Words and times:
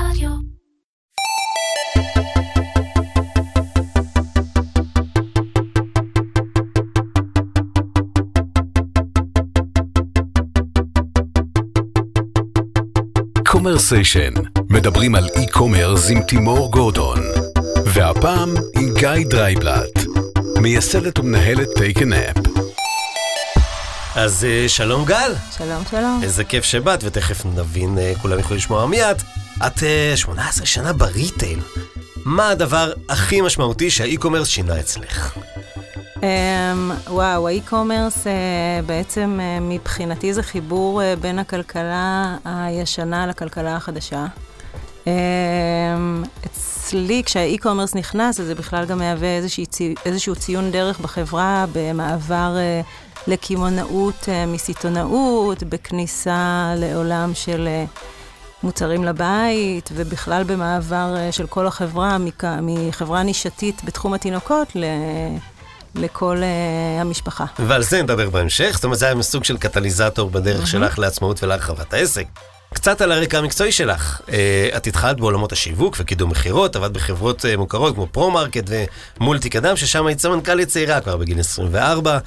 רדיו. 0.00 0.30
קומרסיישן, 13.46 14.32
מדברים 14.70 15.14
על 15.14 15.28
e-commerce 15.36 16.10
עם 16.10 16.22
תימור 16.22 16.72
גורדון. 16.72 17.18
והפעם 17.84 18.54
עם 18.76 18.94
גל 18.94 19.26
דרייבלט, 19.30 19.98
מייסדת 20.60 21.18
ומנהלת 21.18 21.68
טייקן 21.78 22.12
אפ. 22.12 22.36
אז 24.14 24.44
אה, 24.44 24.68
שלום 24.68 25.04
גל, 25.04 25.32
שלום, 25.56 25.82
שלום. 25.90 26.20
איזה 26.22 26.44
כיף 26.44 26.64
שבאת, 26.64 27.04
ותכף 27.04 27.44
נבין, 27.46 27.98
אה, 27.98 28.12
כולם 28.22 28.38
יכולים 28.38 28.58
לשמוע 28.58 28.86
מיד. 28.86 29.16
את 29.16 29.35
אה, 29.62 30.12
18 30.16 30.66
שנה 30.66 30.92
ב 30.92 31.00
retail. 31.00 31.60
מה 32.24 32.48
הדבר 32.48 32.92
הכי 33.08 33.40
משמעותי 33.40 33.90
שה 33.90 34.03
e-commerce 34.03 34.48
שינה 34.48 34.80
אצלך? 34.80 35.38
אממ, 36.16 36.20
וואו, 37.08 37.48
ה 37.48 37.55
e-commerce 37.55 38.26
אה, 38.26 38.86
בעצם 38.86 39.38
אה, 39.38 39.62
מבחינתי 39.62 40.34
זה 40.34 40.42
חיבור 40.42 41.02
אה, 41.02 41.20
בין 41.20 41.38
הכלכלה 41.38 42.36
הישנה 42.44 43.26
לכלכלה 43.26 43.76
החדשה. 43.76 44.26
אממ, 45.04 45.08
אצלי, 46.46 47.22
כשה 47.24 47.47
e-commerce 47.47 47.94
נכנס, 47.94 48.40
אז 48.40 48.46
זה 48.46 48.54
בכלל 48.54 48.84
גם 48.84 48.98
מהווה 48.98 49.40
צי, 49.70 49.94
איזשהו 50.04 50.34
ציון 50.34 50.70
דרך 50.70 51.00
בחברה 51.00 51.64
במעבר 51.72 52.56
אה, 52.56 53.30
לקמעונאות 53.30 54.22
אה, 54.22 54.28
מסיטונאות, 54.46 55.62
בכניסה 55.62 56.72
לעולם 56.76 57.30
של 57.34 57.68
אה, 57.68 58.15
מוצרים 58.66 59.04
לבית, 59.04 59.90
ובכלל 59.94 60.44
במעבר 60.44 61.14
אה, 61.16 61.32
של 61.32 61.46
כל 61.46 61.66
החברה, 61.66 62.16
מחברה 62.62 63.22
נישתית 63.22 63.84
בתחום 63.84 64.14
התינוקות 64.14 64.76
ל... 64.76 64.84
לכל 65.94 66.36
אה, 66.36 67.00
המשפחה. 67.00 67.44
ועל 67.58 67.82
זה 67.82 68.02
נדבר 68.02 68.30
בהמשך, 68.30 68.70
זאת 68.74 68.84
אומרת 68.84 68.98
זה 68.98 69.06
היה 69.06 69.22
סוג 69.22 69.44
של 69.44 69.56
קטליזטור 69.56 70.30
בדרך 70.30 70.66
שלך 70.66 70.98
לעצמאות 70.98 71.42
ולהרחבת 71.42 71.94
העסק. 71.94 72.26
קצת 72.74 73.00
על 73.00 73.12
הרקע 73.12 73.38
המקצועי 73.38 73.72
שלך. 73.72 74.20
אה, 74.32 74.68
את 74.76 74.86
התחלת 74.86 75.16
בעולמות 75.20 75.52
השיווק 75.52 75.96
וקידום 75.98 76.30
מכירות, 76.30 76.76
עבדת 76.76 76.90
בחברות 76.90 77.44
אה, 77.44 77.56
מוכרות 77.56 77.94
כמו 77.94 78.06
פרו-מרקט 78.06 78.70
ומולטי 79.20 79.50
קדם, 79.50 79.76
ששם 79.76 80.06
היית 80.06 80.20
סמנכ"לית 80.20 80.68
צעירה 80.68 81.00
כבר 81.00 81.16
בגיל 81.16 81.40
24. 81.40 82.18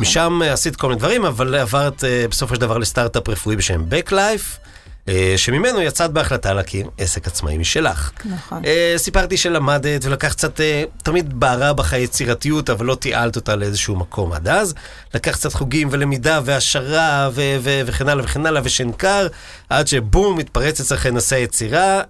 משם 0.00 0.40
אה, 0.42 0.52
עשית 0.52 0.76
כל 0.76 0.88
מיני 0.88 0.98
דברים, 0.98 1.24
אבל 1.24 1.54
עברת 1.54 2.04
אה, 2.04 2.24
בסופו 2.30 2.54
של 2.54 2.60
דבר 2.60 2.78
לסטארט-אפ 2.78 3.28
רפואי 3.28 3.56
בשם 3.56 3.84
Backlife. 3.90 4.66
אה, 5.08 5.34
שממנו 5.36 5.80
יצאת 5.80 6.10
בהחלטה 6.10 6.54
להקים 6.54 6.86
עסק 6.98 7.26
עצמאי 7.26 7.58
משלך. 7.58 8.10
נכון. 8.24 8.64
אה, 8.64 8.94
סיפרת 8.96 9.25
לי 9.25 9.36
שלמדת 9.36 10.04
ולקחת 10.04 10.32
קצת, 10.32 10.60
אה, 10.60 10.84
תמיד 11.02 11.40
בערה 11.40 11.72
בך 11.72 11.92
יצירתיות, 11.92 12.70
אבל 12.70 12.86
לא 12.86 12.94
תיעלת 12.94 13.36
אותה 13.36 13.56
לאיזשהו 13.56 13.96
מקום 13.96 14.32
עד 14.32 14.48
אז. 14.48 14.74
לקחת 15.14 15.34
קצת 15.34 15.52
חוגים 15.52 15.88
ולמידה 15.90 16.40
והעשרה 16.44 17.28
ו- 17.32 17.56
ו- 17.60 17.80
וכן 17.86 18.08
הלאה 18.08 18.24
וכן 18.24 18.46
הלאה 18.46 18.62
ושנקר, 18.64 19.26
עד 19.70 19.88
שבום, 19.88 20.38
מתפרץ 20.38 20.80
אצלך 20.80 21.06
נושא 21.06 21.36
היצירה 21.36 22.00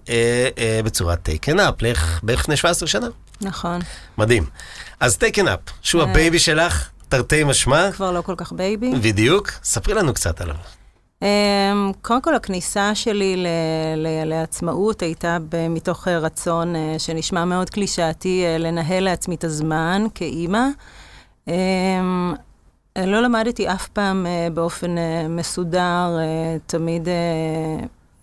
בצורת 0.83 1.23
טייקן 1.23 1.59
אפ, 1.59 1.73
בערך 1.81 2.19
לפני 2.23 2.57
17 2.57 2.87
שנה. 2.87 3.07
נכון. 3.41 3.81
מדהים. 4.17 4.45
אז 4.99 5.17
טייקן 5.17 5.47
אפ, 5.47 5.59
שהוא. 5.81 6.01
ה 6.01 6.09
baby 6.09 6.39
שלך, 6.39 6.89
תרתי 7.09 7.43
משמע, 7.43 7.91
כבר 7.91 8.11
לא 8.11 8.21
כל 8.21 8.35
כך 8.37 8.51
baby. 8.51 8.91
בדיוק, 9.01 9.51
ספרי 9.63 9.93
לנו 9.93 10.13
קצת 10.13 10.41
עליו. 10.41 10.55
Um, 11.23 11.25
קודם 12.01 12.21
כל, 12.21 12.35
הכניסה 12.35 12.95
שלי 12.95 13.35
ל- 13.35 13.47
ל- 13.97 14.23
לעצמאות 14.23 15.01
הייתה 15.01 15.37
מתוך 15.69 16.07
אה, 16.07 16.19
רצון 16.19 16.75
uh, 16.75 16.99
שנשמע 16.99 17.45
מאוד 17.45 17.69
קלישאתי, 17.69 18.45
uh, 18.45 18.61
לנהל 18.61 19.03
לעצמי 19.03 19.35
את 19.35 19.43
הזמן 19.43 20.05
כאימא. 20.15 20.67
Um, 21.49 21.51
לא 22.97 23.21
למדתי 23.21 23.67
אף 23.67 23.87
פעם 23.87 24.25
באופן 24.53 24.95
מסודר, 25.29 26.17
תמיד 26.65 27.07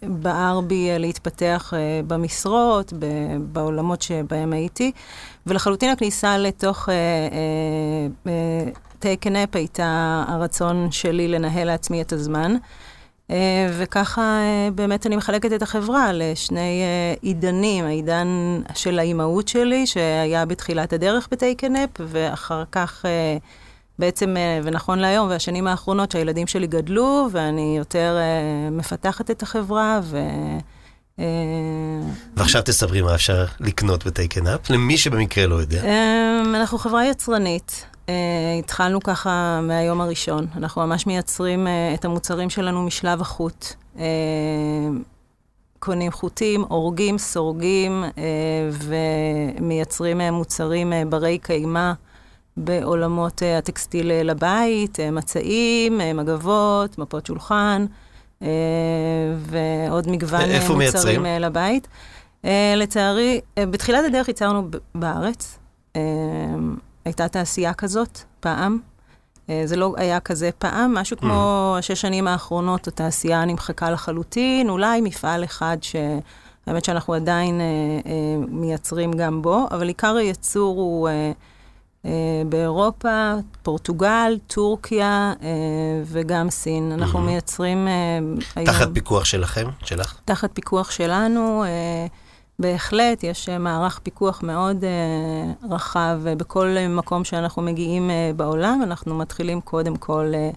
בער 0.09 0.60
בי 0.60 0.97
uh, 0.97 0.98
להתפתח 0.98 1.72
uh, 1.72 2.06
במשרות, 2.06 2.92
בעולמות 3.53 4.03
שבהם 4.03 4.53
הייתי, 4.53 4.92
ולחלוטין 5.47 5.91
הכניסה 5.91 6.38
לתוך... 6.38 6.88
Uh, 6.88 6.92
uh, 6.92 8.26
uh, 8.26 8.78
טייקן 8.98 9.37
אפ 9.37 9.56
הייתה 9.56 10.25
הרצון 10.28 10.91
שלי 10.91 11.28
לנהל 11.28 11.66
לעצמי 11.66 12.03
את 12.03 12.12
הזמן. 12.12 12.56
אה, 13.31 13.69
וככה 13.78 14.22
אה, 14.22 14.69
באמת 14.75 15.06
אני 15.06 15.16
מחלקת 15.16 15.53
את 15.53 15.62
החברה 15.62 16.12
לשני 16.12 16.82
אה, 16.82 17.14
עידנים, 17.22 17.84
העידן 17.84 18.28
של 18.75 18.98
האימהות 18.98 19.48
שלי, 19.48 19.87
שהיה 19.87 20.47
בתחילת 20.47 20.93
הדרך 20.93 21.28
בטייקן 21.31 21.76
אפ, 21.76 21.91
ואחר 21.98 22.64
כך 22.72 23.04
בעצם, 23.99 24.37
ונכון 24.65 24.99
להיום, 24.99 25.28
והשנים 25.28 25.66
האחרונות 25.66 26.10
שהילדים 26.10 26.47
שלי 26.47 26.66
גדלו, 26.66 27.28
ואני 27.32 27.75
יותר 27.78 28.16
מפתחת 28.71 29.31
את 29.31 29.43
החברה, 29.43 30.00
ו... 30.03 30.19
ועכשיו 32.37 32.62
תספרי 32.62 33.03
מה 33.03 33.15
אפשר 33.15 33.44
לקנות 33.60 34.06
בטייקן 34.06 34.47
אפ, 34.47 34.71
למי 34.71 34.99
שבמקרה 34.99 35.47
לא 35.47 35.55
יודע. 35.55 35.82
אנחנו 36.55 36.78
חברה 36.78 37.06
יצרנית. 37.06 37.87
התחלנו 38.59 39.00
ככה 39.03 39.60
מהיום 39.62 40.00
הראשון. 40.00 40.47
אנחנו 40.56 40.87
ממש 40.87 41.06
מייצרים 41.06 41.66
את 41.94 42.05
המוצרים 42.05 42.50
שלנו 42.50 42.82
משלב 42.82 43.21
החוט. 43.21 43.66
קונים 45.78 46.12
חוטים, 46.12 46.65
הורגים, 46.69 47.19
סורגים 47.19 48.05
ומייצרים 49.61 50.21
מוצרים 50.21 50.93
ברי 51.09 51.38
קיימא 51.38 51.93
בעולמות 52.56 53.42
uh, 53.42 53.59
הטקסטיל 53.59 54.10
uh, 54.10 54.25
לבית, 54.25 54.98
uh, 54.98 55.10
מצעים, 55.10 56.00
מגבות, 56.15 56.98
מפות 56.98 57.26
שולחן 57.26 57.87
ועוד 59.38 60.10
מגוון 60.10 60.41
מוצרים 60.50 60.78
מייצרים? 60.78 61.25
לבית. 61.25 61.88
לצערי, 62.76 63.41
בתחילת 63.59 64.04
הדרך 64.04 64.28
ייצרנו 64.28 64.69
בארץ. 64.94 65.59
הייתה 67.04 67.28
תעשייה 67.28 67.75
כזאת 67.75 68.19
פעם. 68.41 68.78
אה, 69.50 69.62
זה 69.64 69.76
לא 69.76 69.94
היה 69.97 70.20
כזה 70.20 70.50
פעם, 70.59 70.94
משהו 70.94 71.16
כמו 71.16 71.75
השש 71.78 72.00
שנים 72.00 72.28
האחרונות, 72.28 72.88
התעשייה 72.88 73.44
נמחקה 73.44 73.91
לחלוטין, 73.91 74.70
אולי 74.70 75.00
מפעל 75.00 75.44
אחד 75.44 75.76
שהאמת 75.81 76.84
שאנחנו 76.84 77.14
עדיין 77.14 77.60
אה, 77.60 77.66
אה, 78.06 78.47
מייצרים 78.48 79.12
גם 79.12 79.43
בו, 79.43 79.66
אבל 79.70 79.88
עיקר 79.88 80.16
הייצור 80.16 80.76
הוא 80.81 81.09
אה, 81.09 81.12
אה, 81.12 81.32
באירופה, 82.48 83.32
פורטוגל, 83.62 84.38
טורקיה 84.47 85.32
אה, 85.42 85.48
וגם 86.06 86.50
סין. 86.50 86.92
אנחנו 86.92 87.20
מייצרים 87.20 87.88
אה, 87.88 88.19
היום... 88.56 88.66
תחת 88.66 88.88
פיקוח 88.94 89.25
שלכם, 89.25 89.66
שלך? 89.84 90.19
תחת 90.25 90.50
פיקוח 90.54 90.91
שלנו. 90.91 91.64
אה, 91.64 92.06
בהחלט, 92.59 93.22
יש 93.25 93.48
אה, 93.48 93.59
מערך 93.59 94.00
פיקוח 94.03 94.43
מאוד 94.43 94.84
אה, 94.84 95.69
רחב 95.70 96.19
אה, 96.26 96.34
בכל 96.34 96.75
אה, 96.76 96.88
מקום 96.88 97.25
שאנחנו 97.25 97.62
מגיעים 97.62 98.10
אה, 98.10 98.31
בעולם. 98.37 98.81
אנחנו 98.82 99.14
מתחילים 99.14 99.60
קודם 99.60 99.97
כל 99.97 100.32
אה, 100.34 100.50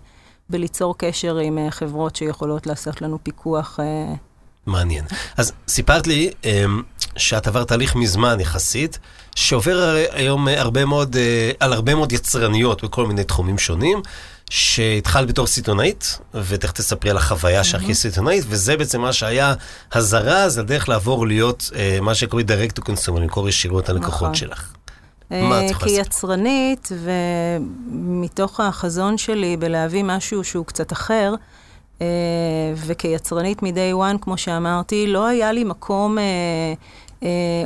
בליצור 0.50 0.98
קשר 0.98 1.38
עם 1.38 1.58
אה, 1.58 1.72
חברות 1.72 2.16
שיכולות 2.16 2.68
לעשות 2.68 3.02
לנו 3.02 3.18
פיקוח. 3.24 3.80
אה, 3.80 4.14
מעניין. 4.66 5.06
אז 5.38 5.52
סיפרת 5.68 6.08
לי 6.08 6.32
שאת 7.16 7.48
עברת 7.48 7.68
תהליך 7.68 7.96
מזמן 7.96 8.40
יחסית, 8.40 9.00
שעובר 9.38 9.96
היום 10.12 10.48
אה, 10.48 10.62
הרבה 10.62 10.86
מאוד, 10.86 11.16
אה, 11.16 11.52
על 11.60 11.74
הרבה 11.74 11.96
מאוד 11.96 12.12
יצרניות 12.12 12.84
בכל 12.84 13.06
מיני 13.08 13.24
תחומים 13.24 13.58
שונים, 13.58 14.02
שהתחלת 14.50 15.28
בתור 15.28 15.48
סיטונאית, 15.48 16.20
ותכף 16.34 16.72
תספרי 16.72 17.10
על 17.10 17.18
החוויה 17.18 17.64
שלך 17.64 17.84
כסיטונאית, 17.88 18.44
וזה 18.48 18.78
בעצם 18.78 19.02
מה 19.02 19.14
שהיה 19.14 19.54
הזרז, 19.92 20.58
הדרך 20.58 20.90
לעבור 20.90 21.28
להיות 21.28 21.70
אה, 21.76 21.98
מה 22.02 22.16
שקוראים 22.16 22.48
direct 22.48 22.80
to 22.80 22.84
consumer, 22.84 23.20
למכור 23.20 23.50
ישירות 23.50 23.90
ללקוחות 23.90 24.22
נכון. 24.22 24.36
שלך. 24.36 24.74
מה 25.32 25.66
את 25.66 25.72
יכולה? 25.72 25.92
כיצרנית, 26.04 26.90
ומתוך 27.92 28.60
החזון 28.60 29.18
שלי 29.18 29.58
בלהביא 29.58 30.04
משהו 30.04 30.44
שהוא 30.44 30.66
קצת 30.66 30.92
אחר, 30.92 31.34
וכיצרנית 32.76 33.64
מ-day 33.64 33.96
one, 33.96 34.18
כמו 34.22 34.38
שאמרתי, 34.38 35.08
לא 35.08 35.26
היה 35.26 35.52
לי 35.52 35.64
מקום 35.64 36.18
אה, 36.18 36.24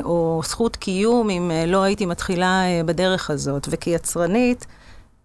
או 0.04 0.40
זכות 0.44 0.76
קיום 0.76 1.30
אם 1.30 1.50
אה, 1.50 1.66
לא 1.66 1.82
הייתי 1.82 2.06
מתחילה 2.06 2.64
אה, 2.64 2.80
בדרך 2.84 3.30
הזאת. 3.30 3.68
וכיצרנית, 3.70 4.66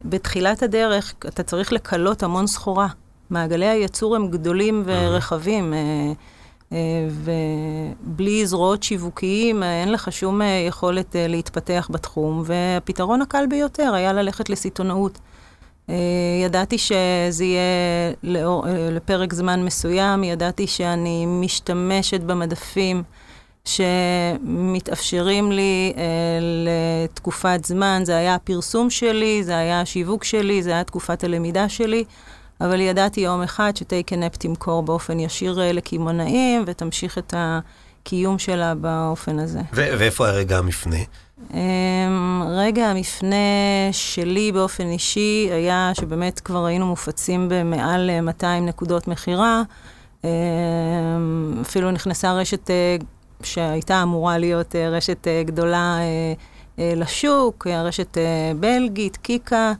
בתחילת 0.05 0.63
הדרך 0.63 1.13
אתה 1.27 1.43
צריך 1.43 1.73
לקלות 1.73 2.23
המון 2.23 2.47
סחורה. 2.47 2.87
מעגלי 3.29 3.65
הייצור 3.65 4.15
הם 4.15 4.27
גדולים 4.27 4.83
ורחבים. 4.85 5.73
אה, 5.73 6.11
אה, 6.73 7.07
ובלי 8.09 8.47
זרועות 8.47 8.83
שיווקיים, 8.83 9.63
אה, 9.63 9.81
אין 9.81 9.91
לך 9.91 10.11
שום 10.11 10.41
אה, 10.41 10.65
יכולת 10.67 11.15
אה, 11.15 11.27
להתפתח 11.27 11.87
בתחום, 11.91 12.43
והפתרון 12.45 13.21
הקל 13.21 13.45
ביותר 13.49 13.93
היה 13.93 14.13
ללכת 14.13 14.49
לסיטונאות. 14.49 15.19
אה, 15.89 15.95
ידעתי 16.43 16.77
שזה 16.77 17.45
יהיה 17.45 18.11
אה, 18.35 18.89
לפרק 18.91 19.33
זמן 19.33 19.65
מסוים, 19.65 20.23
ידעתי 20.23 20.67
שאני 20.67 21.25
משתמשת 21.25 22.21
במדפים 22.21 23.03
שמתאפשרים 23.67 25.51
לי 25.51 25.93
אה, 25.97 26.03
לתקופת 26.65 27.59
זמן. 27.65 28.01
זה 28.05 28.17
היה 28.17 28.35
הפרסום 28.35 28.89
שלי, 28.89 29.43
זה 29.43 29.57
היה 29.57 29.81
השיווק 29.81 30.23
שלי, 30.23 30.63
זה 30.63 30.69
היה 30.71 30.83
תקופת 30.83 31.23
הלמידה 31.23 31.69
שלי, 31.69 32.03
אבל 32.61 32.81
ידעתי 32.81 33.21
יום 33.21 33.41
אחד 33.41 33.71
שטייקנאפ 33.75 34.37
תמכור 34.37 34.83
באופן 34.83 35.19
ישיר 35.19 35.61
אה, 35.61 35.71
לקמעונאים 35.71 36.63
ותמשיך 36.67 37.17
את 37.17 37.33
הקיום 37.37 38.39
שלה 38.39 38.75
באופן 38.75 39.39
הזה. 39.39 39.59
ו- 39.73 39.89
ואיפה 39.97 40.27
הרגע 40.27 40.57
המפנה? 40.57 40.97
אמ, 41.53 42.43
רגע 42.47 42.85
המפנה 42.85 43.35
שלי 43.91 44.51
באופן 44.51 44.87
אישי 44.87 45.49
היה 45.51 45.91
שבאמת 45.93 46.39
כבר 46.39 46.65
היינו 46.65 46.85
מופצים 46.85 47.47
במעל 47.49 48.21
200 48.21 48.65
נקודות 48.65 49.07
מכירה. 49.07 49.61
אמ, 50.23 50.29
אפילו 51.61 51.91
נכנסה 51.91 52.33
רשת 52.33 52.69
אה, 52.69 52.97
שהייתה 53.43 54.03
אמורה 54.03 54.37
להיות 54.37 54.75
אה, 54.75 54.89
רשת 54.89 55.27
אה, 55.27 55.43
גדולה 55.45 55.97
לשוק, 56.77 57.67
רשת 57.67 58.17
בלגית, 58.59 59.17
קיקה. 59.17 59.73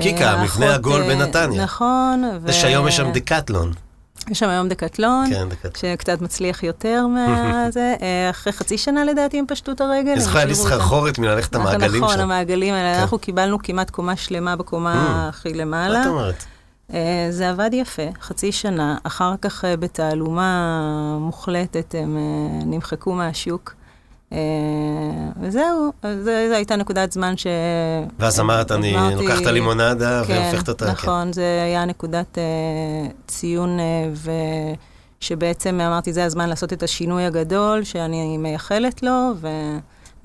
קיקה, 0.00 0.30
המבנה 0.30 0.74
עגול 0.74 1.02
בנתניה. 1.02 1.62
נכון. 1.62 2.24
זה 2.46 2.52
שהיום 2.52 2.88
יש 2.88 2.96
שם 2.96 3.12
דקטלון. 3.12 3.72
יש 4.30 4.38
שם 4.38 4.48
היום 4.48 4.68
דקטלון, 4.68 5.26
כן, 5.30 5.48
דקטלון. 5.48 5.74
שקצת 5.76 6.20
מצליח 6.20 6.62
יותר 6.62 7.06
מזה. 7.06 7.94
אה, 8.02 8.30
אחרי 8.30 8.52
חצי 8.52 8.78
שנה 8.78 9.04
לדעתי 9.04 9.38
הם 9.38 9.44
פשטו 9.48 9.72
את 9.72 9.80
הרגל. 9.80 10.10
אני 10.10 10.20
זוכר, 10.20 10.38
היה 10.38 10.46
לי 10.46 10.54
סחרחורת 10.54 11.18
מללכת 11.18 11.54
המעגלים 11.54 12.00
שם. 12.00 12.04
נכון, 12.04 12.20
המעגלים 12.20 12.74
האלה. 12.74 12.94
כן. 12.94 13.00
אנחנו 13.00 13.18
קיבלנו 13.18 13.58
כמעט 13.62 13.90
קומה 13.90 14.16
שלמה 14.16 14.56
בקומה 14.56 14.94
mm. 14.94 15.28
הכי 15.28 15.54
למעלה. 15.54 15.98
מה 15.98 16.02
את 16.02 16.06
אומרת? 16.06 16.44
אה, 16.94 17.26
זה 17.30 17.50
עבד 17.50 17.70
יפה, 17.72 18.02
חצי 18.20 18.52
שנה. 18.52 18.96
אחר 19.02 19.34
כך 19.42 19.64
אה, 19.64 19.76
בתעלומה 19.76 21.18
מוחלטת 21.20 21.94
הם 21.98 22.16
נמחקו 22.66 23.12
מהשוק. 23.12 23.74
אה, 24.32 24.38
וזהו, 25.40 25.92
זו 26.24 26.30
הייתה 26.30 26.76
נקודת 26.76 27.12
זמן 27.12 27.36
ש... 27.36 27.46
ואז 28.18 28.40
אמרת, 28.40 28.72
אני 28.72 28.96
לוקחת 29.16 29.46
לימונדה 29.46 30.22
כן, 30.26 30.32
והופכת 30.32 30.68
אותה. 30.68 30.90
נכון, 30.90 31.26
כן. 31.26 31.32
זה 31.32 31.62
היה 31.64 31.84
נקודת 31.84 32.38
ציון, 33.26 33.78
uh, 33.78 34.30
ושבעצם 35.20 35.80
אמרתי, 35.80 36.12
זה 36.12 36.24
הזמן 36.24 36.48
לעשות 36.48 36.72
את 36.72 36.82
השינוי 36.82 37.24
הגדול 37.24 37.84
שאני 37.84 38.36
מייחלת 38.36 39.02
לו, 39.02 39.32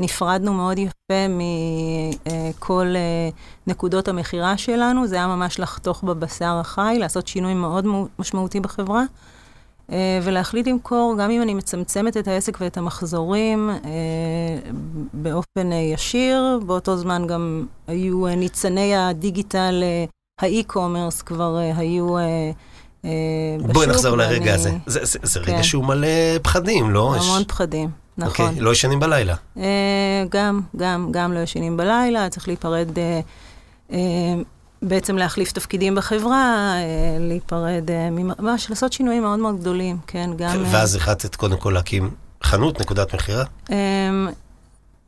ונפרדנו 0.03 0.53
מאוד 0.53 0.77
יפה 0.77 1.27
מכל 1.29 2.94
uh, 2.94 3.33
נקודות 3.67 4.07
המכירה 4.07 4.57
שלנו. 4.57 5.07
זה 5.07 5.15
היה 5.15 5.27
ממש 5.27 5.59
לחתוך 5.59 6.03
בבשר 6.03 6.57
החי, 6.59 6.97
לעשות 7.00 7.27
שינוי 7.27 7.53
מאוד 7.53 7.85
משמעותי 8.19 8.59
בחברה. 8.59 9.03
אה, 9.91 10.19
ולהחליט 10.23 10.67
למכור, 10.67 11.15
גם 11.19 11.31
אם 11.31 11.41
אני 11.41 11.53
מצמצמת 11.53 12.17
את 12.17 12.27
העסק 12.27 12.57
ואת 12.61 12.77
המחזורים 12.77 13.69
אה, 13.69 14.71
באופן 15.13 15.71
אה, 15.71 15.77
ישיר, 15.77 16.59
באותו 16.65 16.97
זמן 16.97 17.27
גם 17.27 17.65
היו 17.88 18.27
ניצני 18.27 18.95
הדיגיטל, 18.95 19.83
האי-קומרס 20.41 21.21
כבר 21.21 21.57
היו 21.75 22.15
בשוק. 23.59 23.71
בואי 23.73 23.88
נחזור 23.88 24.17
לרגע 24.17 24.53
הזה. 24.53 24.71
זה, 24.85 25.00
זה, 25.05 25.19
זה 25.23 25.39
רגע 25.39 25.51
כן. 25.51 25.63
שהוא 25.63 25.85
מלא 25.85 26.38
פחדים, 26.41 26.91
לא? 26.91 27.15
המון 27.15 27.41
יש... 27.41 27.47
פחדים, 27.47 27.89
נכון. 28.18 28.45
אוקיי, 28.45 28.62
לא 28.62 28.71
ישנים 28.71 29.00
בלילה. 29.00 29.36
גם, 30.30 30.62
גם, 30.77 31.07
גם 31.12 31.33
לא 31.33 31.39
ישנים 31.39 31.77
בלילה, 31.77 32.30
צריך 32.30 32.48
להיפרד 32.48 32.88
בעצם 34.83 35.18
להחליף 35.18 35.51
תפקידים 35.51 35.95
בחברה, 35.95 36.74
אה, 36.75 37.18
להיפרד, 37.19 37.92
אה, 37.92 38.10
ממש 38.10 38.69
לעשות 38.69 38.94
שינויים 38.94 39.21
מאוד 39.21 39.39
מאוד 39.39 39.60
גדולים, 39.60 39.98
כן, 40.07 40.30
גם... 40.38 40.63
ואז 40.71 40.95
החלטת 40.95 41.36
קודם 41.36 41.57
כל 41.57 41.71
להקים 41.71 42.12
חנות, 42.44 42.81
נקודת 42.81 43.13
מכירה? 43.13 43.44
אמ, 43.69 44.30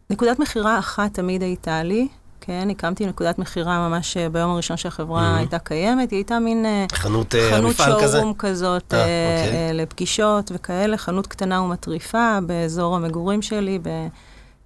נקודת 0.10 0.40
מכירה 0.40 0.80
אחת 0.80 1.14
תמיד 1.14 1.42
הייתה 1.44 1.84
לי, 1.84 2.08
כן, 2.42 2.68
הקמתי 2.70 3.06
נקודת 3.06 3.40
מכירה 3.40 3.90
ממש 3.90 4.18
אה, 4.18 4.30
ביום 4.30 4.52
הראשון 4.52 4.78
שהחברה 4.78 5.36
mm-hmm. 5.36 5.40
הייתה 5.40 5.60
קיימת, 5.60 6.12
היא 6.12 6.18
הייתה 6.18 6.40
מין 6.40 6.66
חנות, 6.94 7.36
חנות 7.52 7.76
שואורום 7.76 8.34
כזאת 8.34 8.94
아, 8.94 8.96
אוקיי. 8.96 9.74
לפגישות 9.74 10.52
וכאלה, 10.54 10.98
חנות 10.98 11.28
קטנה 11.28 11.62
ומטריפה 11.62 12.40
באזור 12.46 12.96
המגורים 12.96 13.42
שלי 13.42 13.80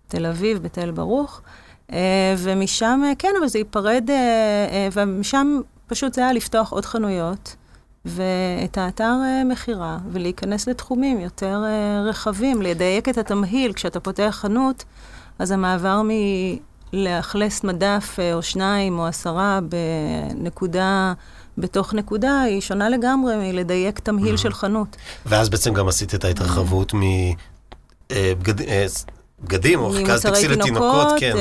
בתל 0.07 0.25
אביב, 0.25 0.63
בתל 0.63 0.91
ברוך. 0.91 1.41
אה, 1.91 2.35
ומשם, 2.37 3.01
אה, 3.05 3.11
כן, 3.19 3.33
אבל 3.39 3.47
זה 3.47 3.59
ייפרד, 3.59 4.09
אה, 4.09 4.87
ומשם 4.93 5.59
פשוט 5.87 6.13
זה 6.13 6.21
היה 6.21 6.33
לפתוח 6.33 6.71
עוד 6.71 6.85
חנויות, 6.85 7.55
ואת 8.05 8.77
האתר 8.77 9.13
מכירה, 9.45 9.97
ולהיכנס 10.11 10.67
לתחומים 10.67 11.19
יותר 11.19 11.63
רחבים, 12.05 12.61
לדייק 12.61 13.09
את 13.09 13.17
התמהיל. 13.17 13.73
כשאתה 13.73 13.99
פותח 13.99 14.37
חנות, 14.41 14.83
אז 15.39 15.51
המעבר 15.51 16.01
מלאכלס 16.93 17.63
מדף 17.63 18.17
או 18.33 18.41
שניים 18.41 18.99
או 18.99 19.07
עשרה 19.07 19.59
בנקודה... 19.69 21.13
בתוך 21.57 21.93
נקודה 21.93 22.41
היא 22.41 22.61
שונה 22.61 22.89
לגמרי 22.89 23.35
מלדייק 23.37 23.99
תמהיל 23.99 24.35
mm-hmm. 24.35 24.37
של 24.37 24.53
חנות. 24.53 24.95
ואז 25.25 25.49
בעצם 25.49 25.73
גם 25.73 25.87
עשית 25.87 26.15
את 26.15 26.25
ההתרחבות 26.25 26.93
מ... 26.93 27.01
בגדים 29.43 29.79
או 29.79 29.91
חלקה 29.91 30.19
טקסטיל 30.19 30.51
לתינוקות, 30.51 31.07
כן. 31.19 31.35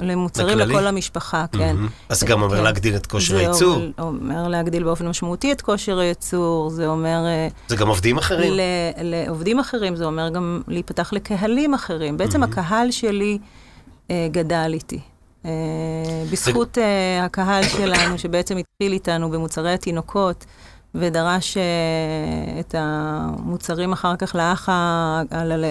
למוצרים 0.00 0.58
לכל 0.58 0.86
המשפחה, 0.86 1.44
כן. 1.52 1.76
אז 2.08 2.24
גם 2.24 2.42
אומר 2.42 2.56
כן. 2.56 2.64
להגדיל 2.64 2.96
את 2.96 3.06
כושר 3.06 3.36
הייצור. 3.36 3.78
זה 3.78 4.02
אומר 4.02 4.48
להגדיל 4.48 4.84
באופן 4.84 5.08
משמעותי 5.08 5.52
את 5.52 5.60
כושר 5.60 5.98
הייצור, 5.98 6.70
זה 6.70 6.86
אומר... 6.86 7.26
אה, 7.26 7.48
זה 7.68 7.76
גם 7.76 7.88
עובדים 7.88 8.18
אחרים? 8.18 8.52
לעובדים 9.02 9.58
אחרים, 9.58 9.96
זה 9.96 10.04
אומר 10.04 10.28
גם 10.28 10.62
להיפתח 10.68 11.12
לקהלים 11.12 11.74
אחרים. 11.74 12.16
בעצם 12.16 12.42
הקהל 12.42 12.90
שלי 12.90 13.38
אה, 13.42 13.67
גדל 14.30 14.70
איתי. 14.72 15.00
אה, 15.44 15.50
בזכות 16.32 16.78
הקהל 17.22 17.62
שלנו, 17.62 18.18
שבעצם 18.18 18.56
התחיל 18.56 18.92
איתנו 18.92 19.30
במוצרי 19.30 19.72
התינוקות, 19.72 20.44
ודרש 20.94 21.56
את 22.60 22.74
המוצרים 22.78 23.92
אחר 23.92 24.16
כך 24.16 24.34
לאח. 24.34 24.68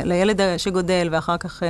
לילד 0.06 0.42
שגודל, 0.58 1.10
ואחר 1.12 1.38
כך 1.38 1.64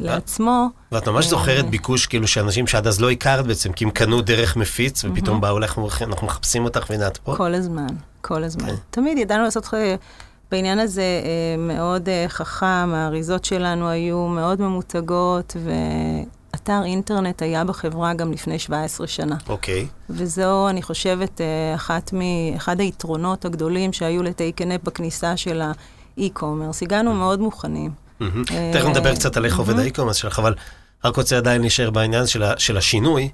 לעצמו. 0.00 0.68
ואת 0.92 1.08
ממש 1.08 1.26
זוכרת 1.26 1.70
ביקוש, 1.70 2.06
כאילו, 2.06 2.28
שאנשים 2.28 2.66
שעד 2.66 2.86
אז 2.86 3.00
לא 3.00 3.10
הכרת 3.10 3.46
בעצם, 3.46 3.72
כי 3.72 3.84
הם 3.84 3.90
קנו 3.90 4.22
דרך 4.22 4.56
מפיץ, 4.56 5.04
ופתאום 5.04 5.40
באו 5.40 5.58
לך, 5.58 5.78
אנחנו 6.02 6.26
מחפשים 6.26 6.64
אותך 6.64 6.86
והנה 6.90 7.06
את 7.06 7.16
פה? 7.16 7.36
כל 7.36 7.54
הזמן, 7.54 7.86
כל 8.20 8.44
הזמן. 8.44 8.66
כן. 8.66 8.74
תמיד 8.90 9.18
ידענו 9.18 9.42
לעשות... 9.42 9.74
בעניין 10.52 10.78
הזה 10.78 11.20
מאוד 11.58 12.08
חכם, 12.28 12.94
האריזות 12.94 13.44
שלנו 13.44 13.88
היו 13.88 14.26
מאוד 14.26 14.60
ממותגות, 14.60 15.56
ו... 15.60 15.70
אתר 16.54 16.82
אינטרנט 16.84 17.42
היה 17.42 17.64
בחברה 17.64 18.14
גם 18.14 18.32
לפני 18.32 18.58
17 18.58 19.06
שנה. 19.06 19.36
אוקיי. 19.48 19.82
Okay. 19.82 19.86
וזו, 20.10 20.68
אני 20.68 20.82
חושבת, 20.82 21.40
אה, 21.40 21.74
אחת 21.74 22.12
מ... 22.12 22.20
אחד 22.56 22.80
היתרונות 22.80 23.44
הגדולים 23.44 23.92
שהיו 23.92 24.22
לטייקנאפ 24.22 24.80
בכניסה 24.82 25.36
של 25.36 25.62
האי-קומרס. 25.62 26.82
הגענו 26.82 27.14
מאוד 27.14 27.40
מוכנים. 27.40 27.90
תכף 28.72 28.84
נדבר 28.88 29.14
קצת 29.14 29.36
על 29.36 29.44
איך 29.44 29.58
עובד 29.58 29.78
האי-קומרס 29.78 30.16
שלך, 30.16 30.38
אבל 30.38 30.54
רק 31.04 31.16
רוצה 31.16 31.36
עדיין 31.36 31.60
להישאר 31.60 31.90
בעניין 31.90 32.26
של 32.58 32.76
השינוי. 32.76 33.28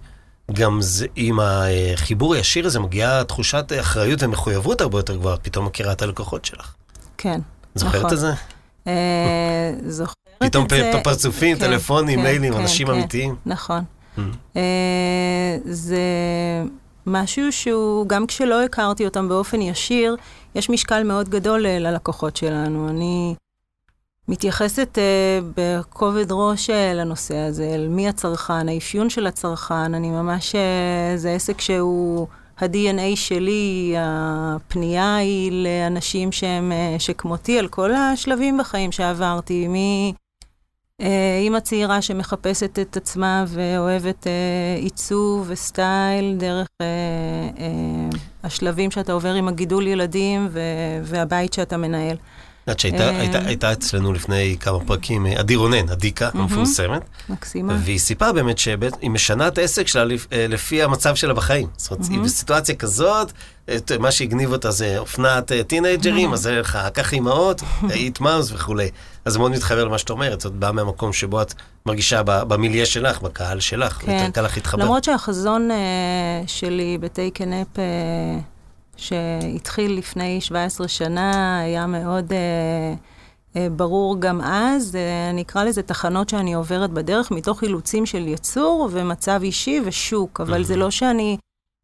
גם 0.53 0.79
זה, 0.81 1.07
עם 1.17 1.39
החיבור 1.43 2.35
הישיר 2.35 2.67
הזה 2.67 2.81
מגיעה 2.81 3.25
תחושת 3.25 3.73
אחריות 3.81 4.23
ומחויבות 4.23 4.81
הרבה 4.81 4.99
יותר 4.99 5.17
גבוהה, 5.17 5.37
פתאום 5.37 5.67
מכירה 5.67 5.93
את 5.93 6.03
הלקוחות 6.03 6.45
שלך. 6.45 6.75
כן, 7.19 7.41
זוכרת 7.75 7.95
נכון. 7.95 8.13
את 8.13 8.19
זה? 8.19 8.33
אה, 8.87 9.73
זוכרת 9.87 10.17
פתאום 10.39 10.67
פרצופים, 11.05 11.57
כן, 11.57 11.67
טלפונים, 11.67 12.19
כן, 12.19 12.25
מיילים, 12.25 12.53
כן, 12.53 12.61
אנשים 12.61 12.91
אמיתיים. 12.91 13.35
נכון. 13.47 13.85
Mm. 14.17 14.21
אה, 14.57 15.59
זה 15.65 16.03
משהו 17.07 17.53
שהוא, 17.53 18.09
גם 18.09 18.27
כשלא 18.27 18.65
הכרתי 18.65 19.05
אותם 19.05 19.29
באופן 19.29 19.63
ישיר, 19.63 20.17
יש 20.55 20.71
משקל 20.71 21.03
מאוד 21.03 21.29
גדול 21.29 21.67
ללקוחות 21.67 22.37
שלנו. 22.37 22.89
אני 22.89 23.35
מתייחסת 24.29 24.99
uh, 24.99 25.45
בכובד 25.57 26.27
ראש 26.31 26.71
uh, 26.71 26.73
לנושא 26.95 27.37
הזה, 27.37 27.71
אל 27.75 27.89
מי 27.89 28.09
הצרכן, 28.09 28.69
האפיון 28.69 29.11
של 29.11 29.27
הצרכן. 29.27 29.95
אני 29.95 30.11
ממש, 30.11 30.55
זה 31.17 31.31
עסק 31.31 31.61
שהוא... 31.61 32.27
ה-DNA 32.61 33.17
שלי, 33.17 33.95
הפנייה 33.99 35.17
היא 35.17 35.53
לאנשים 35.53 36.33
שהם, 36.33 36.73
שכמותי, 36.99 37.59
על 37.59 37.69
כל 37.69 37.95
השלבים 37.95 38.59
בחיים 38.59 38.93
שעברתי, 38.93 39.69
מאימא 41.01 41.61
צעירה 41.61 42.03
שמחפשת 42.03 42.79
את 42.79 42.97
עצמה 42.97 43.45
ואוהבת 43.49 44.27
אה, 44.27 44.33
עיצוב 44.81 45.47
וסטייל 45.49 46.37
דרך 46.37 46.69
אה, 46.81 46.87
אה, 47.59 48.19
השלבים 48.43 48.91
שאתה 48.91 49.13
עובר 49.13 49.35
עם 49.35 49.49
הגידול 49.49 49.87
ילדים 49.87 50.49
והבית 51.03 51.53
שאתה 51.53 51.77
מנהל. 51.77 52.17
יודעת 52.69 52.81
שהייתה 52.81 53.73
אצלנו 53.73 54.13
לפני 54.13 54.57
כמה 54.61 54.81
פרקים, 54.81 55.27
עדי 55.27 55.57
רונן, 55.57 55.89
עדיקה, 55.89 56.29
המפורסמת. 56.35 57.03
מקסימה. 57.29 57.77
והיא 57.85 57.99
סיפרה 57.99 58.33
באמת 58.33 58.59
שהיא 58.59 58.77
משנה 59.11 59.49
את 59.49 59.59
העסק 59.59 59.87
שלה 59.87 60.05
לפי 60.33 60.83
המצב 60.83 61.15
שלה 61.15 61.35
בחיים. 61.35 61.69
זאת 61.77 61.91
אומרת, 61.91 62.11
היא 62.11 62.21
בסיטואציה 62.21 62.75
כזאת, 62.75 63.33
מה 64.01 64.11
שהגניב 64.11 64.53
אותה 64.53 64.71
זה 64.71 64.99
אופנת 64.99 65.53
טינג'רים, 65.67 66.33
אז 66.33 66.41
זה 66.41 66.61
לך, 66.61 66.79
קח 66.93 67.13
אימהות, 67.13 67.63
איט 67.91 68.21
מאוס 68.21 68.53
וכולי. 68.53 68.91
אז 69.25 69.33
זה 69.33 69.39
מאוד 69.39 69.53
מתחבר 69.53 69.85
למה 69.85 69.99
שאת 69.99 70.11
אומרת, 70.11 70.41
זאת 70.41 70.53
באה 70.53 70.73
מהמקום 70.73 71.13
שבו 71.13 71.43
את 71.43 71.55
מרגישה 71.87 72.23
במיליה 72.23 72.87
שלך, 72.87 73.23
בקהל 73.23 73.61
שלך, 73.61 73.93
כן. 73.93 74.13
יותר 74.13 74.31
קל 74.31 74.43
לך 74.43 74.57
להתחבר. 74.57 74.85
למרות 74.85 75.05
שהחזון 75.05 75.69
שלי 76.47 76.99
בטייקן 77.01 77.53
אפ... 77.53 77.79
שהתחיל 78.99 79.99
לפני 79.99 80.41
17 80.41 80.89
שנה, 80.89 81.61
היה 81.61 81.87
מאוד 81.87 82.33
אה, 82.33 82.39
אה, 83.57 83.69
ברור 83.71 84.21
גם 84.21 84.41
אז. 84.41 84.97
אה, 84.97 85.31
אני 85.31 85.43
אקרא 85.43 85.65
לזה 85.65 85.83
תחנות 85.83 86.29
שאני 86.29 86.55
עוברת 86.55 86.91
בדרך, 86.91 87.31
מתוך 87.31 87.63
אילוצים 87.63 88.07
של 88.07 88.29
יצור 88.29 88.89
ומצב 88.93 89.41
אישי 89.43 89.81
ושוק, 89.85 90.41
אבל 90.41 90.65
זה 90.65 90.77
לא 90.77 90.91
שאני 90.91 91.37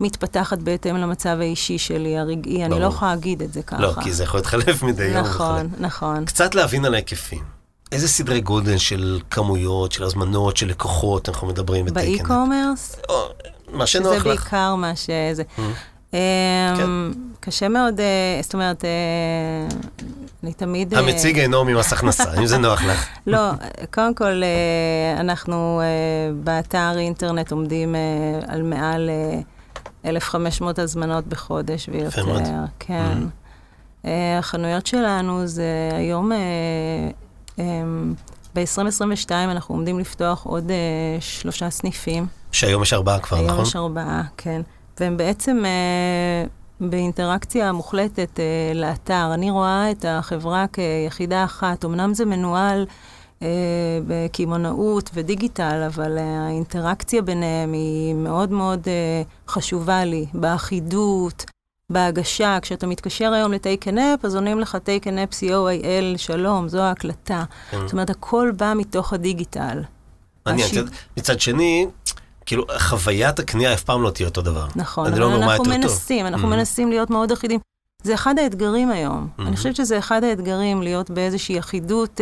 מתפתחת 0.02 0.58
בהתאם 0.58 0.96
למצב 0.96 1.36
האישי 1.40 1.78
שלי, 1.78 2.18
הרגעי, 2.18 2.54
ברור. 2.54 2.66
אני 2.66 2.80
לא 2.80 2.86
יכולה 2.86 3.14
להגיד 3.14 3.42
את 3.42 3.52
זה 3.52 3.62
ככה. 3.62 3.82
לא, 3.82 3.92
כי 4.02 4.12
זה 4.12 4.22
יכול 4.22 4.38
להתחלף 4.38 4.82
מדי 4.82 5.04
יום. 5.04 5.26
נכון, 5.26 5.68
נכון. 5.78 6.24
קצת 6.24 6.54
להבין 6.54 6.84
על 6.84 6.94
ההיקפים. 6.94 7.42
איזה 7.92 8.08
סדרי 8.08 8.40
גודל 8.40 8.78
של 8.78 9.20
כמויות, 9.30 9.92
של 9.92 10.04
הזמנות, 10.04 10.56
של 10.56 10.66
לקוחות 10.68 11.28
אנחנו 11.28 11.46
מדברים 11.46 11.84
בטייקן? 11.84 12.28
באי-קומרס? 12.28 12.96
מה 13.72 13.86
שנוח 13.86 14.12
לך. 14.12 14.20
שזה 14.20 14.28
בעיקר 14.28 14.74
מה 14.74 14.96
שזה. 14.96 15.42
כן. 16.76 16.90
קשה 17.40 17.68
מאוד, 17.68 18.00
זאת 18.42 18.54
אומרת, 18.54 18.84
אני 20.42 20.52
תמיד... 20.52 20.94
המציג 20.94 21.38
אינו 21.38 21.64
ממס 21.64 21.92
הכנסה, 21.92 22.34
אם 22.38 22.46
זה 22.46 22.58
נוח 22.58 22.84
לך. 22.84 23.06
לא, 23.26 23.50
קודם 23.90 24.14
כל, 24.14 24.42
אנחנו 25.20 25.80
באתר 26.44 26.98
אינטרנט 26.98 27.52
עומדים 27.52 27.94
על 28.48 28.62
מעל 28.62 29.10
1,500 30.04 30.78
הזמנות 30.78 31.26
בחודש 31.26 31.88
ויותר. 31.92 32.24
כן. 32.78 33.18
החנויות 34.38 34.86
שלנו 34.86 35.46
זה 35.46 35.88
היום, 35.92 36.32
ב-2022 38.54 39.30
אנחנו 39.30 39.74
עומדים 39.74 39.98
לפתוח 39.98 40.44
עוד 40.44 40.70
שלושה 41.20 41.70
סניפים. 41.70 42.26
שהיום 42.52 42.82
יש 42.82 42.92
ארבעה 42.92 43.18
כבר, 43.18 43.36
נכון? 43.36 43.50
היום 43.50 43.62
יש 43.62 43.76
ארבעה, 43.76 44.22
כן. 44.36 44.62
והם 45.00 45.16
בעצם 45.16 45.62
אה, 45.64 46.46
באינטראקציה 46.80 47.72
מוחלטת 47.72 48.40
אה, 48.40 48.72
לאתר. 48.74 49.30
אני 49.34 49.50
רואה 49.50 49.90
את 49.90 50.04
החברה 50.08 50.66
כיחידה 50.72 51.44
אחת. 51.44 51.84
אמנם 51.84 52.14
זה 52.14 52.24
מנוהל 52.24 52.86
אה, 53.42 53.48
בקמעונאות 54.06 55.10
ודיגיטל, 55.14 55.82
אבל 55.86 56.18
אה, 56.18 56.46
האינטראקציה 56.46 57.22
ביניהם 57.22 57.72
היא 57.72 58.14
מאוד 58.14 58.50
מאוד 58.50 58.88
אה, 58.88 59.22
חשובה 59.48 60.04
לי, 60.04 60.26
באחידות. 60.34 61.44
בהגשה, 61.90 62.58
כשאתה 62.62 62.86
מתקשר 62.86 63.32
היום 63.32 63.52
לטייקן 63.52 63.98
אפ, 63.98 64.24
אז 64.24 64.34
עונים 64.34 64.60
לך 64.60 64.76
טייקן 64.76 65.18
אפ 65.18 65.30
co.il, 65.30 66.18
שלום, 66.18 66.68
זו 66.68 66.80
ההקלטה. 66.80 67.44
Mm. 67.44 67.76
זאת 67.76 67.92
אומרת, 67.92 68.10
הכל 68.10 68.52
בא 68.56 68.72
מתוך 68.76 69.12
הדיגיטל. 69.12 69.82
מעניין. 70.46 70.68
מצד 71.16 71.40
שני, 71.40 71.86
כאילו, 72.46 72.64
חוויית 72.78 73.38
הקנייה 73.38 73.74
אף 73.74 73.82
פעם 73.82 74.02
לא 74.02 74.10
תהיה 74.10 74.28
אותו 74.28 74.42
דבר. 74.42 74.66
נכון, 74.76 75.06
אבל 75.06 75.20
לא 75.20 75.34
אנחנו 75.34 75.64
מנסים, 75.64 76.26
אנחנו 76.26 76.48
mm-hmm. 76.48 76.50
מנסים 76.50 76.90
להיות 76.90 77.10
מאוד 77.10 77.32
אחידים. 77.32 77.60
זה 78.02 78.14
אחד 78.14 78.38
האתגרים 78.38 78.90
היום. 78.90 79.28
Mm-hmm. 79.28 79.42
אני 79.42 79.56
חושבת 79.56 79.76
שזה 79.76 79.98
אחד 79.98 80.24
האתגרים, 80.24 80.82
להיות 80.82 81.10
באיזושהי 81.10 81.58
אחידות, 81.58 82.20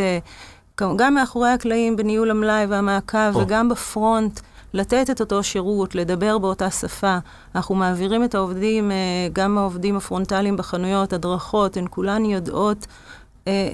גם 0.97 1.15
מאחורי 1.15 1.49
הקלעים 1.51 1.97
בניהול 1.97 2.31
המלאי 2.31 2.67
והמעקב, 2.67 3.35
oh. 3.35 3.39
וגם 3.39 3.69
בפרונט, 3.69 4.41
לתת 4.75 5.11
את 5.11 5.21
אותו 5.21 5.43
שירות, 5.43 5.95
לדבר 5.95 6.39
באותה 6.39 6.71
שפה. 6.71 7.19
אנחנו 7.55 7.75
מעבירים 7.75 8.25
את 8.25 8.35
העובדים, 8.35 8.91
גם 9.33 9.59
העובדים 9.59 9.97
הפרונטליים 9.97 10.57
בחנויות, 10.57 11.13
הדרכות, 11.13 11.77
הן 11.77 11.87
כולן 11.91 12.25
יודעות 12.25 12.87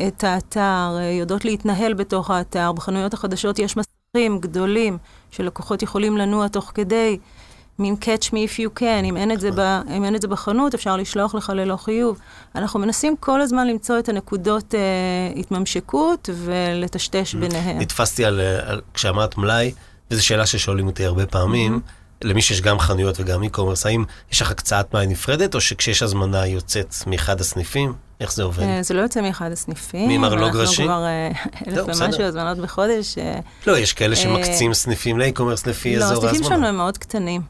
את 0.09 0.25
האתר, 0.25 0.99
יודעות 1.19 1.45
להתנהל 1.45 1.95
בתוך 1.95 2.31
האתר. 2.31 2.73
בחנויות 2.73 3.15
החדשות 3.15 3.59
יש 3.59 3.77
מסכים 3.77 4.39
גדולים. 4.39 4.99
שלקוחות 5.31 5.83
יכולים 5.83 6.17
לנוע 6.17 6.49
תוך 6.49 6.73
כדי, 6.75 7.19
מין 7.79 7.97
catch 8.01 8.25
me 8.25 8.33
if 8.33 8.59
you 8.59 8.81
can, 8.81 9.05
אם 9.05 9.17
אין, 9.17 9.33
את 9.33 9.41
זה, 9.41 9.51
ב, 9.51 9.59
אם 9.97 10.05
אין 10.05 10.15
את 10.15 10.23
זה 10.23 10.29
בחנות, 10.29 10.75
אפשר 10.75 10.97
לשלוח 10.97 11.35
לך 11.35 11.53
ללא 11.55 11.77
חיוב. 11.77 12.19
אנחנו 12.55 12.81
מנסים 12.81 13.17
כל 13.21 13.41
הזמן 13.41 13.67
למצוא 13.67 13.99
את 13.99 14.09
הנקודות 14.09 14.75
אה, 14.75 14.81
התממשקות 15.37 16.31
ולטשטש 16.35 17.35
ביניהם. 17.35 17.79
נתפסתי 17.79 18.25
על, 18.25 18.41
על 18.41 18.81
כשאמרת 18.95 19.39
מלאי, 19.39 19.73
וזו 20.11 20.27
שאלה 20.27 20.47
ששואלים 20.47 20.87
אותי 20.87 21.05
הרבה 21.05 21.27
פעמים, 21.27 21.81
למי 22.25 22.43
שיש 22.43 22.61
גם 22.61 22.79
חנויות 22.79 23.21
וגם 23.21 23.43
e-commerce, 23.43 23.83
האם 23.85 24.05
יש 24.33 24.43
לך 24.43 24.51
הקצאת 24.51 24.95
מלאי 24.95 25.07
נפרדת, 25.07 25.55
או 25.55 25.61
שכשיש 25.61 26.03
הזמנה 26.03 26.47
יוצאת 26.47 26.95
מאחד 27.07 27.41
הסניפים? 27.41 28.08
איך 28.21 28.33
זה 28.33 28.43
עובד? 28.43 28.67
זה 28.81 28.95
לא 28.95 29.01
יוצא 29.01 29.21
מאחד 29.21 29.53
הסניפים. 29.53 30.09
ממרלוג 30.09 30.57
ראשי? 30.57 30.83
אנחנו 30.83 31.05
כבר 31.67 31.87
אלף 31.89 31.99
ומשהו 32.03 32.23
הזמנות 32.23 32.59
בחודש. 32.59 33.15
לא, 33.67 33.79
יש 33.79 33.93
כאלה 33.93 34.17
שמקצים 34.17 34.75
סניפים 34.75 35.19
לאי-קומרס 35.19 35.67
לפי 35.67 35.97
אזור 35.97 36.07
ההזמנה. 36.09 36.23
לא, 36.23 36.29
הסניפים 36.29 36.49
שלנו 36.49 36.67
הם 36.67 36.77
מאוד 36.77 36.99
קטנים. 36.99 37.41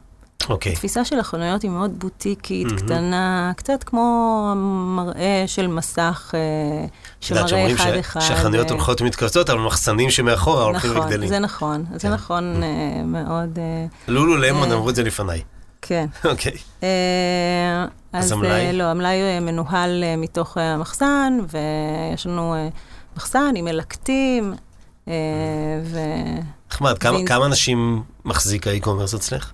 אוקיי. 0.48 0.72
התפיסה 0.72 1.04
של 1.04 1.20
החנויות 1.20 1.62
היא 1.62 1.70
מאוד 1.70 1.98
בוטיקית, 1.98 2.72
קטנה, 2.76 3.52
קצת 3.56 3.84
כמו 3.84 4.52
מראה 4.96 5.44
של 5.46 5.66
מסך, 5.66 6.34
שמראה 7.20 7.72
אחד-אחד. 7.72 8.20
שהחנויות 8.20 8.70
הולכות 8.70 9.00
ומתכווצות, 9.00 9.50
אבל 9.50 9.60
מחסנים 9.60 10.10
שמאחורה 10.10 10.64
הולכים 10.64 10.90
וגדלים. 10.96 11.32
נכון, 11.32 11.84
זה 11.84 11.88
נכון, 11.88 11.98
זה 11.98 12.08
נכון 12.08 12.62
מאוד. 13.04 13.58
לולו 14.08 14.36
למון 14.36 14.72
אמרו 14.72 14.90
את 14.90 14.94
זה 14.94 15.02
לפניי. 15.02 15.42
כן. 15.82 16.06
אוקיי. 16.24 16.52
אז 18.12 18.32
המלאי? 18.32 18.72
לא, 18.72 18.84
המלאי 18.84 19.40
מנוהל 19.40 20.04
מתוך 20.18 20.56
המחסן, 20.56 21.38
ויש 21.48 22.26
לנו 22.26 22.54
מחסן 23.16 23.52
עם 23.56 23.64
מלקטים, 23.64 24.54
ו... 25.84 25.98
נחמד, 26.70 26.98
כמה 27.26 27.46
אנשים 27.46 28.02
מחזיק 28.24 28.66
ה 28.66 28.71
e-commerce 28.71 29.14
אצלך? 29.14 29.52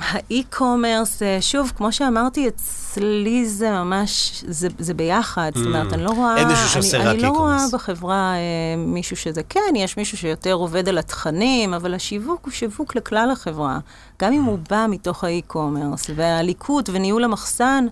ה 0.00 0.10
e-commerce, 0.10 1.22
שוב, 1.40 1.72
כמו 1.76 1.92
שאמרתי, 1.92 2.48
אצלי 2.48 3.46
זה 3.46 3.70
ממש, 3.70 4.44
זה, 4.48 4.68
זה 4.78 4.94
ביחד. 4.94 5.50
זאת 5.54 5.66
אומרת, 5.66 5.92
אני 5.92 6.04
לא 6.04 6.10
רואה... 6.10 6.36
אין 6.36 6.48
מישהו 6.48 6.68
שעושה 6.68 6.98
רק 6.98 7.04
אי-קומרס. 7.04 7.22
אני 7.22 7.22
לא 7.22 7.38
רואה 7.38 7.56
בחברה 7.72 8.34
מישהו 8.78 9.16
שזה... 9.16 9.42
כן, 9.48 9.76
יש 9.76 9.96
מישהו 9.96 10.18
שיותר 10.18 10.52
עובד 10.52 10.88
על 10.88 10.98
התכנים, 10.98 11.74
אבל 11.74 11.94
השיווק 11.94 12.44
הוא 12.44 12.52
שיווק 12.52 12.96
לכלל 12.96 13.30
החברה. 13.32 13.78
גם 14.22 14.32
אם 14.32 14.42
הוא 14.42 14.58
בא 14.70 14.86
מתוך 14.88 15.24
ה 15.24 15.31
e-commerce, 15.31 16.10
והליקוט 16.14 16.90
וניהול 16.92 17.24
המחסן, 17.24 17.86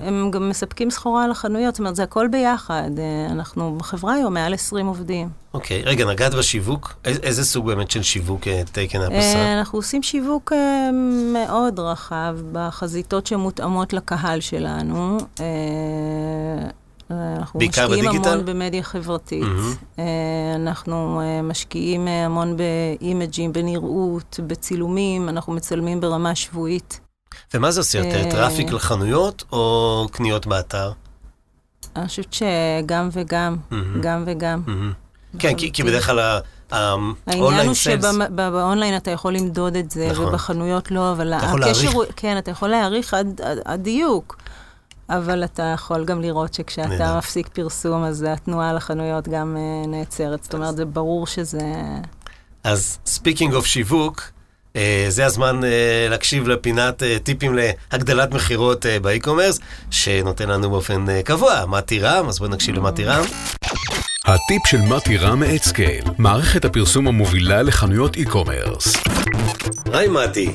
הם 0.00 0.30
גם 0.30 0.48
מספקים 0.48 0.90
סחורה 0.90 1.28
לחנויות, 1.28 1.74
זאת 1.74 1.80
אומרת, 1.80 1.96
זה 1.96 2.02
הכל 2.02 2.28
ביחד. 2.28 2.90
אנחנו 3.30 3.78
בחברה 3.78 4.14
היום 4.14 4.34
מעל 4.34 4.54
20 4.54 4.86
עובדים. 4.86 5.28
אוקיי, 5.54 5.82
רגע, 5.82 6.04
נגעת 6.04 6.34
בשיווק? 6.34 6.94
איזה 7.04 7.44
סוג 7.44 7.66
באמת 7.66 7.90
של 7.90 8.02
שיווק 8.02 8.40
טייקן 8.72 9.00
אפ 9.00 9.12
עושה? 9.12 9.58
אנחנו 9.58 9.78
עושים 9.78 10.02
שיווק 10.02 10.52
מאוד 11.32 11.80
רחב 11.80 12.36
בחזיתות 12.52 13.26
שמותאמות 13.26 13.92
לקהל 13.92 14.40
שלנו. 14.40 15.18
אנחנו 17.10 17.60
משקיעים 17.60 18.08
המון 18.08 18.44
במדיה 18.44 18.82
חברתית. 18.82 19.44
אנחנו 20.54 21.20
משקיעים 21.42 22.08
המון 22.08 22.56
באימג'ים, 22.56 23.52
בנראות, 23.52 24.40
בצילומים, 24.46 25.28
אנחנו 25.28 25.52
מצלמים 25.52 26.00
ברמה 26.00 26.34
שבועית. 26.34 27.00
ומה 27.54 27.70
זה 27.70 27.80
עושה 27.80 27.98
יותר, 27.98 28.30
traffic 28.30 28.72
לחנויות 28.72 29.44
או 29.52 30.06
קניות 30.12 30.46
באתר? 30.46 30.92
אני 31.96 32.08
חושבת 32.08 32.32
שגם 32.32 33.08
וגם, 33.12 33.56
גם 34.00 34.24
וגם. 34.26 34.62
כן, 35.38 35.54
כי 35.54 35.82
בדרך 35.82 36.06
כלל 36.06 36.40
העניין 36.70 37.66
הוא 37.66 37.74
שבאונליין 37.74 38.96
אתה 38.96 39.10
יכול 39.10 39.34
למדוד 39.34 39.76
את 39.76 39.90
זה, 39.90 40.10
ובחנויות 40.20 40.90
לא, 40.90 41.12
אבל 41.12 41.32
הקשר 41.32 41.88
הוא, 41.88 42.04
כן, 42.16 42.38
אתה 42.38 42.50
יכול 42.50 42.68
להעריך 42.68 43.14
עד 43.64 43.80
דיוק. 43.82 44.36
אבל 45.08 45.44
אתה 45.44 45.72
יכול 45.74 46.04
גם 46.04 46.20
לראות 46.20 46.54
שכשאתה 46.54 47.18
מפסיק 47.18 47.48
פרסום, 47.48 48.04
אז 48.04 48.26
התנועה 48.28 48.72
לחנויות 48.72 49.28
גם 49.28 49.56
נעצרת. 49.88 50.44
זאת 50.44 50.54
אומרת, 50.54 50.76
זה 50.76 50.84
ברור 50.84 51.26
שזה... 51.26 51.60
אז 52.64 52.98
speaking 53.06 53.54
of 53.54 53.66
שיווק, 53.66 54.22
זה 55.08 55.26
הזמן 55.26 55.60
להקשיב 56.10 56.48
לפינת 56.48 57.02
טיפים 57.22 57.58
להגדלת 57.92 58.34
מכירות 58.34 58.86
ב 59.02 59.07
e-commerce, 59.07 59.60
שנותן 59.90 60.48
לנו 60.48 60.70
באופן 60.70 61.22
קבוע 61.22 61.64
מתי 61.68 61.98
רם, 61.98 62.28
אז 62.28 62.38
בואו 62.38 62.50
נקשיב 62.50 62.74
למתי 62.74 63.04
רם. 63.04 63.24
הטיפ 64.24 64.66
של 64.66 64.80
מתי 64.80 65.16
רם 65.16 65.40
מאת 65.40 65.62
סקייל, 65.62 66.04
מערכת 66.18 66.64
הפרסום 66.64 67.08
המובילה 67.08 67.62
לחנויות 67.62 68.16
e-commerce. 68.16 68.96
היי 69.92 70.08
מתי, 70.08 70.50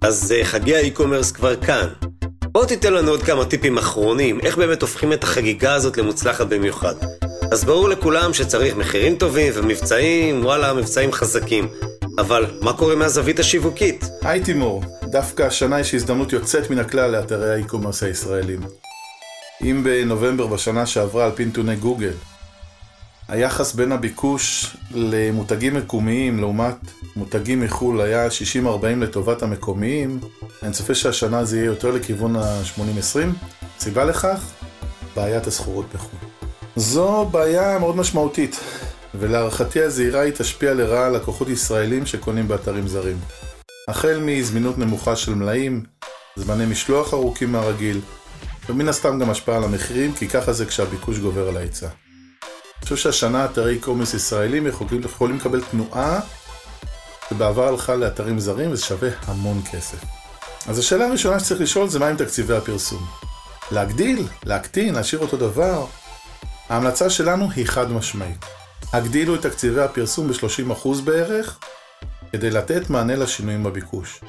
אז 0.00 0.34
חגי 0.44 0.76
ה 0.76 0.81
e-commerce 0.81 1.32
כבר 1.32 1.56
כאן. 1.56 1.86
בוא 2.42 2.64
תיתן 2.64 2.92
לנו 2.92 3.10
עוד 3.10 3.22
כמה 3.22 3.44
טיפים 3.44 3.78
אחרונים, 3.78 4.40
איך 4.40 4.58
באמת 4.58 4.82
הופכים 4.82 5.12
את 5.12 5.24
החגיגה 5.24 5.74
הזאת 5.74 5.98
למוצלחת 5.98 6.46
במיוחד. 6.46 6.94
אז 7.52 7.64
ברור 7.64 7.88
לכולם 7.88 8.34
שצריך 8.34 8.76
מחירים 8.76 9.16
טובים 9.16 9.52
ומבצעים, 9.56 10.44
וואלה, 10.44 10.72
מבצעים 10.72 11.12
חזקים. 11.12 11.68
אבל 12.18 12.58
מה 12.62 12.72
קורה 12.72 12.96
מהזווית 12.96 13.38
השיווקית? 13.38 14.04
היי 14.22 14.40
תימור, 14.40 14.82
דווקא 15.04 15.42
השנה 15.42 15.80
יש 15.80 15.94
הזדמנות 15.94 16.32
יוצאת 16.32 16.70
מן 16.70 16.78
הכלל 16.78 17.10
לאתרי 17.10 17.52
האי-קומרס 17.52 18.02
הישראלים. 18.02 18.60
אם 19.62 19.84
בנובמבר 19.84 20.46
בשנה 20.46 20.86
שעברה 20.86 21.24
על 21.24 21.30
פי 21.34 21.44
נתוני 21.44 21.76
גוגל, 21.76 22.12
היחס 23.28 23.74
בין 23.74 23.92
הביקוש 23.92 24.76
למותגים 24.94 25.74
מקומיים 25.74 26.40
לעומת 26.40 26.76
מותגים 27.16 27.60
מחו"ל 27.60 28.00
היה 28.00 28.28
60-40 28.62 28.68
לטובת 29.00 29.42
המקומיים, 29.42 30.20
אני 30.62 30.72
צופה 30.72 30.94
שהשנה 30.94 31.44
זה 31.44 31.56
יהיה 31.56 31.66
יותר 31.66 31.90
לכיוון 31.90 32.36
ה-80-20. 32.36 33.18
סיבה 33.80 34.04
לכך? 34.04 34.40
בעיית 35.16 35.46
הסחורות 35.46 35.86
בחו"ל. 35.94 36.28
זו 36.76 37.28
בעיה 37.30 37.78
מאוד 37.78 37.96
משמעותית, 37.96 38.60
ולהערכתי 39.20 39.82
הזהירה 39.82 40.20
היא 40.20 40.32
תשפיע 40.32 40.74
לרעה 40.74 41.06
על 41.06 41.16
לקוחות 41.16 41.48
ישראלים 41.48 42.06
שקונים 42.06 42.48
באתרים 42.48 42.88
זרים. 42.88 43.18
החל 43.88 44.18
מזמינות 44.22 44.78
נמוכה 44.78 45.16
של 45.16 45.34
מלאים, 45.34 45.84
זמני 46.36 46.66
משלוח 46.66 47.14
ארוכים 47.14 47.52
מהרגיל, 47.52 48.00
ומן 48.68 48.88
הסתם 48.88 49.18
גם 49.18 49.30
השפעה 49.30 49.56
על 49.56 49.64
המחירים, 49.64 50.12
כי 50.12 50.28
ככה 50.28 50.52
זה 50.52 50.66
כשהביקוש 50.66 51.18
גובר 51.18 51.48
על 51.48 51.56
ההיצע. 51.56 51.86
אני 51.86 52.82
חושב 52.82 52.96
שהשנה 52.96 53.44
אתרי 53.44 53.78
e-commerce 53.82 54.16
ישראלים 54.16 54.66
יכולים, 54.66 55.00
יכולים 55.04 55.36
לקבל 55.36 55.60
תנועה 55.70 56.20
שבעבר 57.30 57.68
הלכה 57.68 57.94
לאתרים 57.94 58.40
זרים 58.40 58.72
וזה 58.72 58.84
שווה 58.84 59.08
המון 59.26 59.62
כסף. 59.72 59.98
אז 60.68 60.78
השאלה 60.78 61.06
הראשונה 61.06 61.40
שצריך 61.40 61.60
לשאול 61.60 61.88
זה 61.88 61.98
מה 61.98 62.08
עם 62.08 62.16
תקציבי 62.16 62.56
הפרסום. 62.56 63.06
להגדיל, 63.70 64.26
להקטין, 64.44 64.94
להשאיר 64.94 65.20
אותו 65.20 65.36
דבר? 65.36 65.86
ההמלצה 66.68 67.10
שלנו 67.10 67.50
היא 67.56 67.66
חד 67.66 67.92
משמעית. 67.92 68.55
הגדילו 68.92 69.34
את 69.34 69.42
תקציבי 69.42 69.80
הפרסום 69.80 70.28
ב-30% 70.28 70.88
בערך, 71.04 71.58
כדי 72.32 72.50
לתת 72.50 72.90
מענה 72.90 73.16
לשינויים 73.16 73.62
בביקוש. 73.62 74.20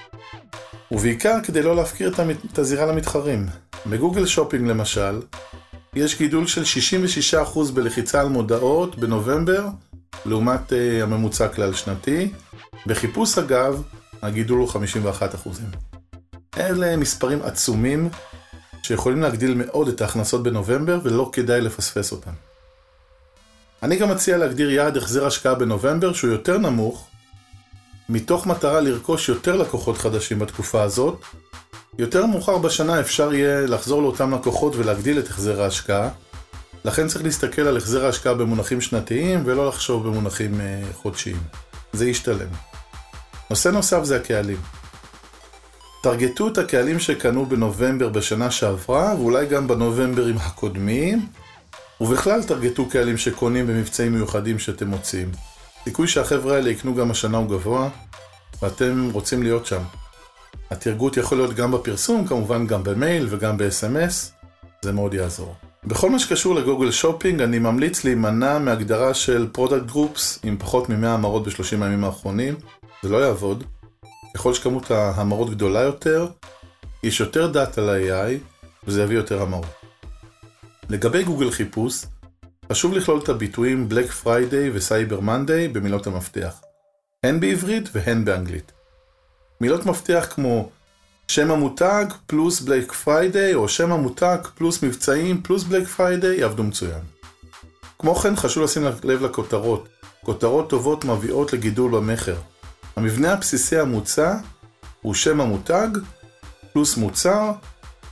ובעיקר 0.91 1.37
כדי 1.43 1.63
לא 1.63 1.75
להפקיר 1.75 2.13
את 2.53 2.59
הזירה 2.59 2.85
למתחרים. 2.85 3.45
בגוגל 3.85 4.25
שופינג 4.25 4.67
למשל, 4.69 5.21
יש 5.95 6.17
גידול 6.17 6.47
של 6.47 6.63
66% 7.53 7.71
בלחיצה 7.73 8.21
על 8.21 8.27
מודעות 8.27 8.99
בנובמבר, 8.99 9.67
לעומת 10.25 10.71
uh, 10.71 11.03
הממוצע 11.03 11.47
כלל 11.47 11.73
שנתי. 11.73 12.31
בחיפוש 12.85 13.37
אגב, 13.37 13.83
הגידול 14.21 14.59
הוא 14.59 14.69
51%. 14.69 15.49
אלה 16.57 16.97
מספרים 16.97 17.41
עצומים 17.41 18.09
שיכולים 18.83 19.21
להגדיל 19.21 19.53
מאוד 19.53 19.87
את 19.87 20.01
ההכנסות 20.01 20.43
בנובמבר 20.43 20.99
ולא 21.03 21.29
כדאי 21.33 21.61
לפספס 21.61 22.11
אותם. 22.11 22.46
אני 23.83 23.95
גם 23.95 24.11
מציע 24.11 24.37
להגדיר 24.37 24.71
יעד 24.71 24.97
החזר 24.97 25.25
השקעה 25.25 25.55
בנובמבר 25.55 26.13
שהוא 26.13 26.31
יותר 26.31 26.57
נמוך, 26.57 27.07
מתוך 28.09 28.47
מטרה 28.47 28.81
לרכוש 28.81 29.29
יותר 29.29 29.55
לקוחות 29.55 29.97
חדשים 29.97 30.39
בתקופה 30.39 30.81
הזאת. 30.83 31.21
יותר 31.99 32.25
מאוחר 32.25 32.57
בשנה 32.57 32.99
אפשר 32.99 33.33
יהיה 33.33 33.67
לחזור 33.67 34.01
לאותם 34.01 34.33
לקוחות 34.33 34.75
ולהגדיל 34.75 35.19
את 35.19 35.27
החזר 35.27 35.61
ההשקעה. 35.61 36.09
לכן 36.85 37.07
צריך 37.07 37.23
להסתכל 37.23 37.61
על 37.61 37.77
החזר 37.77 38.05
ההשקעה 38.05 38.33
במונחים 38.33 38.81
שנתיים 38.81 39.43
ולא 39.45 39.67
לחשוב 39.67 40.07
במונחים 40.07 40.61
אה, 40.61 40.81
חודשיים. 40.93 41.37
זה 41.93 42.09
ישתלם. 42.09 42.49
נושא 43.49 43.69
נוסף 43.69 44.03
זה 44.03 44.15
הקהלים. 44.15 44.57
טרגטו 46.03 46.47
את 46.47 46.57
הקהלים 46.57 46.99
שקנו 46.99 47.45
בנובמבר 47.45 48.09
בשנה 48.09 48.51
שעברה, 48.51 49.15
ואולי 49.17 49.45
גם 49.45 49.67
בנובמברים 49.67 50.37
הקודמים, 50.37 51.27
ובכלל 52.01 52.43
טרגטו 52.43 52.89
קהלים 52.89 53.17
שקונים 53.17 53.67
במבצעים 53.67 54.13
מיוחדים 54.13 54.59
שאתם 54.59 54.87
מוציאים. 54.87 55.31
סיכוי 55.83 56.07
שהחבר'ה 56.07 56.55
האלה 56.55 56.69
יקנו 56.69 56.95
גם 56.95 57.11
השנה 57.11 57.37
הוא 57.37 57.49
גבוה, 57.49 57.89
ואתם 58.61 59.09
רוצים 59.13 59.43
להיות 59.43 59.65
שם. 59.65 59.81
הטרגוט 60.71 61.17
יכול 61.17 61.37
להיות 61.37 61.53
גם 61.53 61.71
בפרסום, 61.71 62.27
כמובן 62.27 62.67
גם 62.67 62.83
במייל 62.83 63.27
וגם 63.29 63.57
ב-SMS, 63.57 64.31
זה 64.81 64.91
מאוד 64.91 65.13
יעזור. 65.13 65.55
בכל 65.85 66.09
מה 66.09 66.19
שקשור 66.19 66.55
לגוגל 66.55 66.91
שופינג, 66.91 67.41
אני 67.41 67.59
ממליץ 67.59 68.03
להימנע 68.03 68.59
מהגדרה 68.59 69.13
של 69.13 69.47
product 69.51 69.85
groups 69.85 70.39
עם 70.43 70.57
פחות 70.57 70.89
מ-100 70.89 71.07
המרות 71.07 71.43
ב-30 71.43 71.71
הימים 71.71 72.03
האחרונים, 72.03 72.55
זה 73.03 73.09
לא 73.09 73.17
יעבוד. 73.17 73.63
ככל 74.35 74.53
שכמות 74.53 74.91
ההמרות 74.91 75.49
גדולה 75.49 75.81
יותר, 75.81 76.27
יש 77.03 77.19
יותר 77.19 77.47
דאטה 77.47 77.81
ל-AI, 77.81 78.59
וזה 78.87 79.03
יביא 79.03 79.17
יותר 79.17 79.41
המרות. 79.41 79.76
לגבי 80.89 81.23
גוגל 81.23 81.51
חיפוש, 81.51 82.05
חשוב 82.71 82.93
לכלול 82.93 83.19
את 83.23 83.29
הביטויים 83.29 83.87
Black 83.91 84.25
Friday 84.25 84.71
ו-Cyber 84.73 85.21
Monday 85.21 85.73
במילות 85.73 86.07
המפתח, 86.07 86.61
הן 87.23 87.39
בעברית 87.39 87.89
והן 87.93 88.25
באנגלית. 88.25 88.71
מילות 89.61 89.85
מפתח 89.85 90.27
כמו 90.29 90.69
שם 91.27 91.51
המותג 91.51 92.05
פלוס 92.27 92.61
Black 92.61 92.91
Friday 93.05 93.55
או 93.55 93.69
שם 93.69 93.91
המותג 93.91 94.37
פלוס 94.55 94.83
מבצעים 94.83 95.41
פלוס 95.41 95.63
Black 95.63 95.99
Friday 95.99 96.39
יעבדו 96.39 96.63
מצוין. 96.63 97.01
כמו 97.99 98.15
כן 98.15 98.35
חשוב 98.35 98.63
לשים 98.63 98.83
לב 99.03 99.23
לכותרות, 99.23 99.87
כותרות 100.25 100.69
טובות 100.69 101.05
מביאות 101.05 101.53
לגידול 101.53 101.91
במכר. 101.91 102.37
המבנה 102.95 103.33
הבסיסי 103.33 103.79
המוצע 103.79 104.37
הוא 105.01 105.13
שם 105.13 105.41
המותג, 105.41 105.87
פלוס 106.73 106.97
מוצר, 106.97 107.51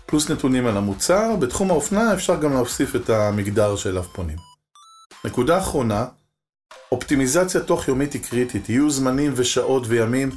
פלוס 0.05 0.29
נתונים 0.29 0.67
על 0.67 0.77
המוצר. 0.77 1.35
בתחום 1.35 1.71
האופנה 1.71 2.13
אפשר 2.13 2.35
גם 2.35 2.53
להוסיף 2.53 2.95
את 2.95 3.09
המגדר 3.09 3.75
שאליו 3.75 4.03
פונים. 4.03 4.37
נקודה 5.25 5.57
אחרונה, 5.57 6.05
אופטימיזציה 6.91 7.61
תוך 7.61 7.87
יומית 7.87 8.13
היא 8.13 8.23
קריטית. 8.23 8.69
יהיו 8.69 8.89
זמנים 8.89 9.33
ושעות 9.35 9.83
וימים 9.87 10.31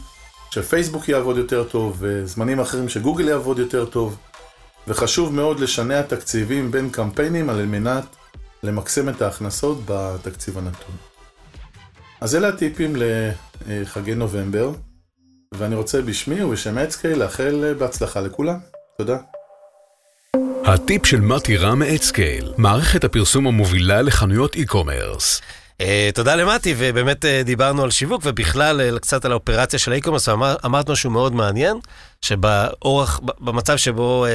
שפייסבוק 0.51 1.09
יעבוד 1.09 1.37
יותר 1.37 1.65
טוב, 1.65 1.97
וזמנים 1.99 2.61
אחרים 2.61 2.89
שגוגל 2.89 3.29
יעבוד 3.29 3.59
יותר 3.59 3.85
טוב, 3.87 4.17
וחשוב 4.89 5.35
מאוד 5.35 5.61
לשנע 5.61 6.03
תקציבים 6.03 6.71
בין 6.71 6.91
קמפיינים 6.91 7.51
על 7.51 7.67
מנת 7.67 8.05
למקסם 8.63 9.09
את 9.09 9.23
ההכנסות 9.23 9.79
בתקציב 9.87 10.59
הנתון. 10.59 10.97
אז 12.21 12.37
אלה 12.37 12.49
הטיפים 12.49 12.93
לחגי 13.67 14.15
נובמבר, 14.15 14.73
ואני 15.55 15.75
רוצה 15.75 16.03
בשמי 16.03 16.43
ובשם 16.43 16.79
אצקי 16.79 17.15
לאחל 17.15 17.75
בהצלחה 17.79 18.21
לכולם. 18.21 18.59
תודה. 18.99 19.19
הטיפ 20.69 21.07
של 21.07 21.21
מתי 21.21 21.57
רם 21.57 21.79
מאדסקייל, 21.79 22.53
מערכת 22.57 23.05
הפרסום 23.05 23.47
המובילה 23.47 24.03
לחנויות 24.03 24.57
e-commerce. 24.57 25.43
Uh, 25.83 25.85
תודה 26.15 26.35
למתי, 26.35 26.75
ובאמת 26.79 27.25
uh, 27.25 27.29
דיברנו 27.45 27.83
על 27.83 27.91
שיווק, 27.91 28.23
ובכלל 28.25 28.81
uh, 28.81 28.99
קצת 28.99 29.25
על 29.25 29.33
האופרציה 29.33 29.79
של 29.79 29.93
האי-קומרס, 29.93 30.29
ואמרת 30.29 30.91
משהו 30.91 31.11
מאוד 31.11 31.35
מעניין, 31.35 31.77
שבאורח, 32.23 33.21
במצב 33.41 33.77
שבו, 33.77 34.27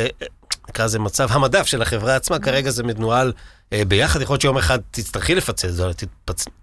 נקרא 0.70 0.86
לזה 0.86 1.00
מצב 1.00 1.28
המדף 1.32 1.66
של 1.68 1.82
החברה 1.82 2.16
עצמה, 2.16 2.40
כרגע 2.40 2.70
זה 2.70 2.84
מנוהל 2.84 3.34
uh, 3.70 3.76
ביחד, 3.88 4.22
יכול 4.22 4.34
להיות 4.34 4.42
שיום 4.42 4.58
אחד 4.58 4.80
תצטרכי 4.92 5.36
לפצל 5.36 5.68
את 5.68 5.74
זה, 5.74 5.84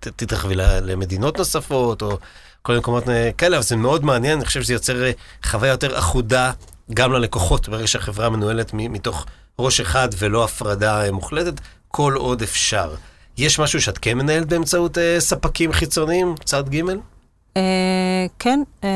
תתרחבי 0.01 0.55
למדינות 0.57 1.39
נוספות, 1.39 2.03
או 2.03 2.19
כל 2.63 2.73
מיני 2.73 2.81
מקומות 2.81 3.05
כאלה, 3.39 3.57
אבל 3.57 3.65
זה 3.65 3.77
מאוד 3.77 4.05
מעניין, 4.05 4.39
אני 4.39 4.47
חושב 4.47 4.63
שזה 4.63 4.73
יוצר 4.73 5.05
חוויה 5.45 5.71
יותר 5.71 5.99
אחודה 5.99 6.53
גם 6.95 7.13
ללקוחות, 7.13 7.69
ברגע 7.69 7.87
שהחברה 7.87 8.29
מנוהלת 8.31 8.71
מתוך 8.75 9.27
ראש 9.61 9.81
אחד 9.81 10.09
ולא 10.18 10.44
הפרדה 10.44 11.12
מוחלטת, 11.12 11.61
כל 11.88 12.14
עוד 12.16 12.42
אפשר. 12.42 12.94
יש 13.38 13.59
משהו 13.59 13.81
שאת 13.81 13.99
כן 13.99 14.18
מנהלת 14.18 14.49
באמצעות 14.49 14.99
אה, 14.99 15.16
ספקים 15.18 15.73
חיצוניים, 15.73 16.35
צד 16.44 16.68
ג'? 16.68 16.83
אה, 17.57 18.27
כן. 18.38 18.62
אה, 18.85 18.90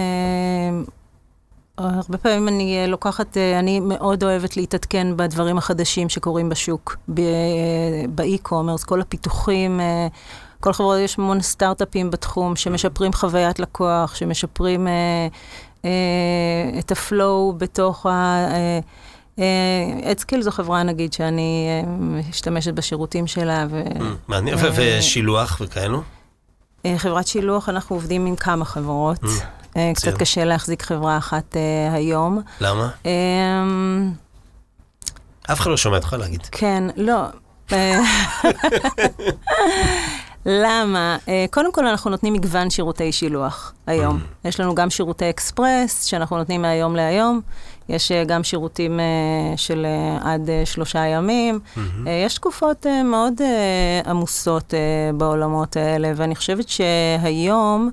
הרבה 1.78 2.18
פעמים 2.18 2.48
אני 2.48 2.78
אה, 2.78 2.86
לוקחת, 2.86 3.36
אה, 3.36 3.58
אני 3.58 3.80
מאוד 3.80 4.24
אוהבת 4.24 4.56
להתעדכן 4.56 5.16
בדברים 5.16 5.58
החדשים 5.58 6.08
שקורים 6.08 6.48
בשוק, 6.48 6.96
ב 8.08 8.15
e-commerce, 8.15 8.84
כל 8.84 9.00
הפיתוחים. 9.00 9.80
אה, 9.80 10.06
כל 10.64 10.72
חברה, 10.72 11.00
יש 11.00 11.18
המון 11.18 11.40
סטארט-אפים 11.40 12.10
בתחום 12.10 12.56
שמשפרים 12.56 13.12
חוויית 13.12 13.58
לקוח, 13.58 14.14
שמשפרים 14.14 14.88
אה, 14.88 14.92
אה, 15.84 16.78
את 16.78 16.92
ה 16.92 17.05
flow 17.05 17.54
בתוך 17.58 18.06
ה... 18.06 18.10
אה, 18.50 18.78
אדסקיל 20.04 20.42
זו 20.42 20.50
חברה, 20.50 20.82
נגיד, 20.82 21.12
שאני 21.12 21.66
אה, 21.68 21.90
משתמשת 22.28 22.74
בשירותים 22.74 23.26
שלה. 23.26 23.66
Mm, 23.66 24.02
מעניין, 24.28 24.56
ו- 24.58 24.68
ושילוח 24.98 25.58
וכאלו? 25.60 26.02
אה, 26.86 26.94
חברת 26.98 27.26
שילוח, 27.26 27.68
אנחנו 27.68 27.96
עובדים 27.96 28.26
עם 28.26 28.36
כמה 28.36 28.64
חברות. 28.64 29.18
Mm, 29.24 29.78
קצת 29.94 30.18
קשה 30.18 30.44
להחזיק 30.44 30.82
חברה 30.82 31.18
אחת 31.18 31.56
היום. 31.92 32.42
למה? 32.60 32.88
אף 35.52 35.60
אחד 35.60 35.70
לא 35.70 35.76
שומע 35.76 35.96
אותך 35.96 36.16
להגיד. 36.18 36.42
כן, 36.52 36.84
לא. 36.96 37.22
למה? 40.46 41.16
אה, 41.28 41.44
קודם 41.50 41.72
כל, 41.72 41.86
אנחנו 41.86 42.10
נותנים 42.10 42.32
מגוון 42.32 42.70
שירותי 42.70 43.12
שילוח 43.12 43.72
היום. 43.86 44.18
Mm. 44.18 44.48
יש 44.48 44.60
לנו 44.60 44.74
גם 44.74 44.90
שירותי 44.90 45.30
אקספרס, 45.30 46.04
שאנחנו 46.04 46.36
נותנים 46.36 46.62
מהיום 46.62 46.96
להיום. 46.96 47.40
יש 47.88 48.12
אה, 48.12 48.24
גם 48.24 48.44
שירותים 48.44 49.00
אה, 49.00 49.56
של 49.56 49.86
עד 50.20 50.50
שלושה 50.64 51.06
ימים. 51.06 51.58
Mm-hmm. 51.76 52.08
יש 52.26 52.34
תקופות 52.34 52.86
מאוד 53.04 53.34
עמוסות 54.06 54.74
בעולמות 55.14 55.76
האלה, 55.76 56.12
ואני 56.16 56.36
חושבת 56.36 56.68
שהיום, 56.68 57.90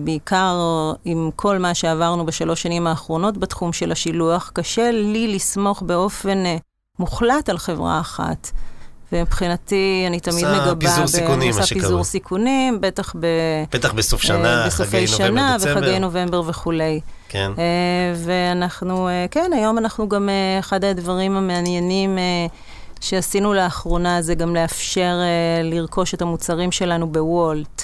בעיקר 0.00 0.60
עם 1.04 1.30
כל 1.36 1.58
מה 1.58 1.74
שעברנו 1.74 2.26
בשלוש 2.26 2.62
שנים 2.62 2.86
האחרונות 2.86 3.38
בתחום 3.38 3.72
של 3.72 3.92
השילוח, 3.92 4.50
קשה 4.54 4.90
לי 4.90 5.34
לסמוך 5.34 5.82
באופן 5.82 6.44
מוחלט 6.98 7.48
על 7.48 7.58
חברה 7.58 8.00
אחת. 8.00 8.50
ומבחינתי, 9.12 10.04
אני 10.06 10.20
תמיד 10.20 10.44
עושה 10.44 10.62
מגבה... 10.62 10.80
פיזור 10.80 11.04
ב- 11.04 11.06
סיכונים, 11.06 11.50
מה 11.50 11.56
עושה 11.56 11.66
שקרוי. 11.66 11.82
פיזור 11.82 12.04
סיכונים, 12.04 12.80
בטח 12.80 13.16
ב... 13.20 13.26
בטח 13.72 13.92
בסוף 13.92 14.22
שנה, 14.22 14.64
אה, 14.64 14.70
חגי 14.70 14.84
בסופי 14.84 15.00
נובמבר, 15.00 15.16
שנה 15.16 15.56
דצמבר. 15.58 15.78
וחגי 15.78 15.98
נובמבר 15.98 16.42
וכולי. 16.46 17.00
כן. 17.28 17.50
אה, 17.58 17.64
ואנחנו, 18.16 19.08
אה, 19.08 19.26
כן, 19.30 19.50
היום 19.54 19.78
אנחנו 19.78 20.08
גם, 20.08 20.28
אחד 20.60 20.84
הדברים 20.84 21.36
המעניינים 21.36 22.18
שעשינו 23.00 23.54
לאחרונה 23.54 24.22
זה 24.22 24.34
גם 24.34 24.54
לאפשר 24.54 25.14
לרכוש 25.62 26.14
את 26.14 26.22
המוצרים 26.22 26.72
שלנו 26.72 27.12
בוולט, 27.12 27.82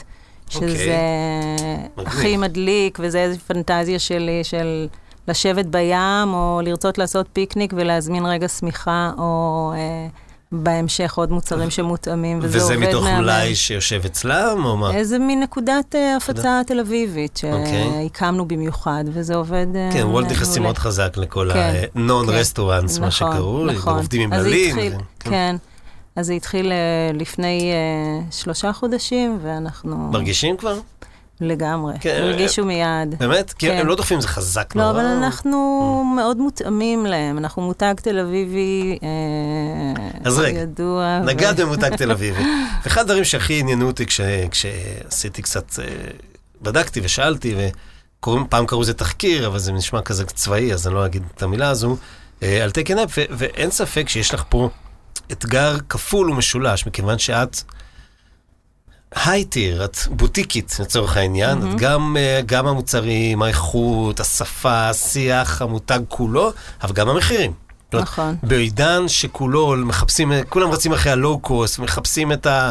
שזה 0.48 0.60
אוקיי. 0.60 1.88
מגניב. 1.96 2.08
הכי 2.08 2.36
מדליק, 2.36 2.98
וזה 3.02 3.18
איזו 3.18 3.38
פנטזיה 3.46 3.98
שלי 3.98 4.44
של 4.44 4.88
לשבת 5.28 5.66
בים, 5.66 6.34
או 6.34 6.60
לרצות 6.64 6.98
לעשות 6.98 7.26
פיקניק 7.32 7.72
ולהזמין 7.76 8.26
רגע 8.26 8.48
שמיכה, 8.48 9.10
או... 9.18 9.72
אה, 9.76 10.08
בהמשך 10.52 11.14
עוד 11.16 11.32
מוצרים 11.32 11.70
שמותאמים, 11.70 12.38
וזה 12.42 12.58
וזה 12.58 12.74
עובד 12.74 12.88
מתוך 12.88 13.04
מהמם. 13.04 13.20
מלאי 13.20 13.54
שיושב 13.54 14.00
אצלם, 14.06 14.62
או 14.64 14.76
מה? 14.76 14.94
איזה 14.94 15.18
מין 15.18 15.40
נקודת 15.40 15.94
אה, 15.94 16.16
הפצה 16.16 16.60
תל 16.66 16.80
אביבית 16.80 17.40
אוקיי. 17.52 17.90
שהקמנו 18.02 18.48
במיוחד, 18.48 19.04
וזה 19.12 19.34
עובד 19.34 19.66
אה, 19.74 19.90
כן, 19.92 20.06
וולט. 20.06 20.30
נכנסים 20.30 20.62
מאוד 20.62 20.78
חזק 20.78 21.16
לכל 21.16 21.50
כן, 21.52 21.58
ה-non 21.94 22.26
כן. 22.26 22.32
restaurants, 22.40 23.00
מה 23.00 23.06
נכון, 23.06 23.10
שקראו, 23.10 23.66
נכון. 23.66 23.96
עובדים 23.96 24.22
עם. 24.22 24.32
התחיל- 24.32 24.92
ו- 24.94 24.98
כן. 25.20 25.56
אז 26.16 26.26
זה 26.26 26.32
התחיל 26.32 26.72
אה, 26.72 26.76
לפני 27.14 27.72
אה, 27.72 28.24
שלושה 28.30 28.72
חודשים, 28.72 29.38
ואנחנו... 29.42 29.96
מרגישים 29.96 30.56
כבר? 30.56 30.78
לגמרי. 31.40 31.94
כן, 32.00 32.20
הרגישו 32.22 32.64
מיד. 32.64 33.18
באמת? 33.18 33.52
כי 33.52 33.66
כן. 33.66 33.76
הם 33.80 33.86
לא 33.86 33.94
דוחפים, 33.96 34.20
זה 34.20 34.28
חזק 34.28 34.76
נורא. 34.76 34.86
לא, 34.86 34.90
אבל 34.90 35.04
אנחנו 35.06 35.58
מאוד 36.16 36.36
מותאמים 36.38 37.06
להם. 37.06 37.38
אנחנו 37.38 37.62
מותג 37.62 37.94
תל 38.02 38.18
אביבי 38.18 38.98
אה, 39.02 39.08
אז 40.24 40.38
רגע, 40.38 40.58
ידוע. 40.60 41.20
ו- 41.22 41.26
נגעת 41.26 41.56
במותג 41.60 41.96
תל 41.96 42.10
אביבי. 42.10 42.42
ואחד 42.84 43.00
הדברים 43.00 43.24
שהכי 43.24 43.60
עניינו 43.60 43.86
אותי 43.86 44.06
כש- 44.06 44.20
כשעשיתי 44.50 45.42
קצת, 45.42 45.64
אה, 45.78 45.84
בדקתי 46.62 47.00
ושאלתי, 47.02 47.54
ופעם 48.26 48.66
קראו 48.66 48.80
לזה 48.82 48.94
תחקיר, 48.94 49.46
אבל 49.46 49.58
זה 49.58 49.72
נשמע 49.72 50.02
כזה 50.02 50.24
צבאי, 50.26 50.72
אז 50.72 50.86
אני 50.86 50.94
לא 50.94 51.06
אגיד 51.06 51.22
את 51.34 51.42
המילה 51.42 51.68
הזו, 51.68 51.96
אה, 52.42 52.64
על 52.64 52.70
תקן 52.70 52.98
אפ, 52.98 53.10
ו- 53.18 53.24
ואין 53.30 53.70
ספק 53.70 54.08
שיש 54.08 54.34
לך 54.34 54.44
פה 54.48 54.68
אתגר 55.32 55.76
כפול 55.88 56.30
ומשולש, 56.30 56.86
מכיוון 56.86 57.18
שאת 57.18 57.56
הייטיר, 59.14 59.84
את 59.84 59.96
בוטיקית 60.10 60.76
לצורך 60.80 61.16
העניין, 61.16 61.58
את 61.58 61.76
גם, 61.76 62.16
אה, 62.20 62.40
גם 62.46 62.66
המוצרים, 62.66 63.42
האיכות, 63.42 64.20
השפה, 64.20 64.88
השיח, 64.88 65.62
המותג 65.62 66.00
כולו, 66.08 66.52
אבל 66.82 66.92
גם 66.92 67.08
המחירים. 67.08 67.52
נכון. 67.94 68.36
בעידן 68.42 69.08
שכולו 69.08 69.76
מחפשים, 69.76 70.32
כולם 70.48 70.70
רצים 70.70 70.92
אחרי 70.92 71.12
הלואו-קוסט, 71.12 71.78
מחפשים 71.78 72.32
את 72.32 72.46
ה... 72.46 72.70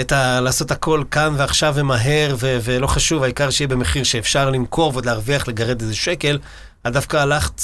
את 0.00 0.12
ה... 0.12 0.40
לעשות 0.40 0.70
הכל 0.70 1.04
כאן 1.10 1.34
ועכשיו 1.36 1.72
ומהר, 1.76 2.36
ו... 2.38 2.58
ולא 2.62 2.86
חשוב, 2.86 3.22
העיקר 3.22 3.50
שיהיה 3.50 3.68
במחיר 3.68 4.04
שאפשר 4.04 4.50
למכור 4.50 4.92
ועוד 4.92 5.06
להרוויח, 5.06 5.48
לגרד 5.48 5.80
איזה 5.80 5.94
שקל. 5.94 6.38
את 6.86 6.92
דווקא 6.92 7.16
הלכת 7.16 7.62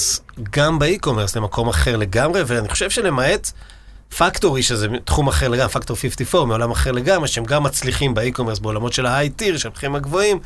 גם 0.51 0.79
ב 0.79 0.84
e-commerce 0.84 1.35
למקום 1.35 1.69
אחר 1.69 1.97
לגמרי, 1.97 2.41
ואני 2.47 2.69
חושב 2.69 2.89
שלמעט 2.89 3.51
פקטורי, 4.17 4.63
שזה 4.63 4.87
תחום 5.05 5.27
אחר 5.27 5.47
לגמרי, 5.47 5.69
פקטורי 5.69 5.97
54, 5.97 6.45
מעולם 6.45 6.71
אחר 6.71 6.91
לגמרי, 6.91 7.27
שהם 7.27 7.45
גם 7.45 7.63
מצליחים 7.63 8.13
ב 8.13 8.17
e-commerce 8.17 8.59
בעולמות 8.59 8.93
של 8.93 9.05
ה 9.05 9.10
high 9.10 9.31
tier, 9.31 9.57
של 9.57 9.67
המחירים 9.67 9.95
הגבוהים, 9.95 10.39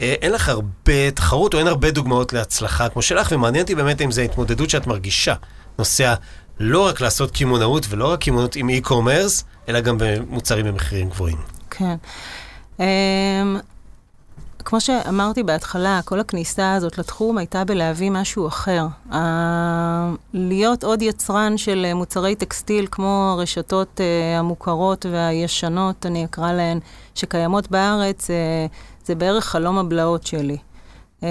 אה, 0.00 0.14
אין 0.22 0.32
לך 0.32 0.48
הרבה 0.48 1.10
תחרות 1.10 1.54
או 1.54 1.58
אין 1.58 1.66
הרבה 1.66 1.90
דוגמאות 1.90 2.32
להצלחה 2.32 2.88
כמו 2.88 3.02
שלך, 3.02 3.32
ומעניין 3.32 3.62
אותי 3.62 3.74
באמת 3.74 4.00
אם 4.00 4.12
זו 4.12 4.22
התמודדות 4.22 4.70
שאת 4.70 4.86
מרגישה. 4.86 5.34
נוסע 5.78 6.14
לא 6.60 6.86
רק 6.86 7.00
לעשות 7.00 7.30
קמעונאות 7.30 7.86
ולא 7.88 8.12
רק 8.12 8.20
קמעונאות 8.24 8.56
עם 8.56 8.70
e-commerce, 8.70 9.42
אלא 9.68 9.80
גם 9.80 9.96
במוצרים 9.98 10.66
במחירים 10.66 11.08
גבוהים. 11.08 11.38
כן. 11.70 11.96
כמו 14.68 14.80
שאמרתי 14.80 15.42
בהתחלה, 15.42 16.00
כל 16.04 16.20
הכניסה 16.20 16.74
הזאת 16.74 16.98
לתחום 16.98 17.38
הייתה 17.38 17.64
בלהביא 17.64 18.10
משהו 18.10 18.46
אחר. 18.46 18.86
Uh, 19.10 19.14
להיות 20.34 20.84
עוד 20.84 21.02
יצרן 21.02 21.56
של 21.56 21.86
uh, 21.90 21.94
מוצרי 21.94 22.34
טקסטיל 22.34 22.86
כמו 22.90 23.30
הרשתות 23.32 24.00
uh, 24.00 24.38
המוכרות 24.38 25.06
והישנות, 25.10 26.06
אני 26.06 26.24
אקרא 26.24 26.52
להן, 26.52 26.78
שקיימות 27.14 27.70
בארץ, 27.70 28.26
uh, 28.26 29.06
זה 29.06 29.14
בערך 29.14 29.44
חלום 29.44 29.78
הבלעות 29.78 30.26
שלי. 30.26 30.56
Uh, 31.20 31.24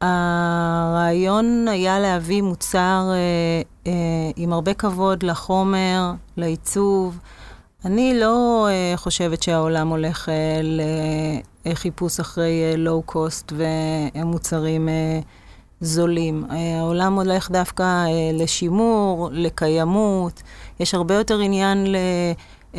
הרעיון 0.00 1.68
היה 1.68 1.98
להביא 1.98 2.42
מוצר 2.42 3.10
אה, 3.10 3.62
אה, 3.86 3.92
עם 4.36 4.52
הרבה 4.52 4.74
כבוד 4.74 5.22
לחומר, 5.22 6.12
לעיצוב. 6.36 7.18
אני 7.84 8.20
לא 8.20 8.68
אה, 8.70 8.96
חושבת 8.96 9.42
שהעולם 9.42 9.88
הולך 9.88 10.28
אה, 10.28 10.60
לחיפוש 11.66 12.20
אחרי 12.20 12.70
אה, 12.70 12.76
לואו-קוסט 12.76 13.52
ומוצרים 13.56 14.88
אה, 14.88 15.20
זולים. 15.80 16.44
אה, 16.50 16.78
העולם 16.78 17.14
הולך 17.14 17.50
דווקא 17.50 17.82
אה, 17.82 18.30
לשימור, 18.32 19.28
לקיימות. 19.32 20.42
יש 20.80 20.94
הרבה 20.94 21.14
יותר 21.14 21.38
עניין 21.38 21.86
ל... 21.86 21.96
Uh, 22.74 22.78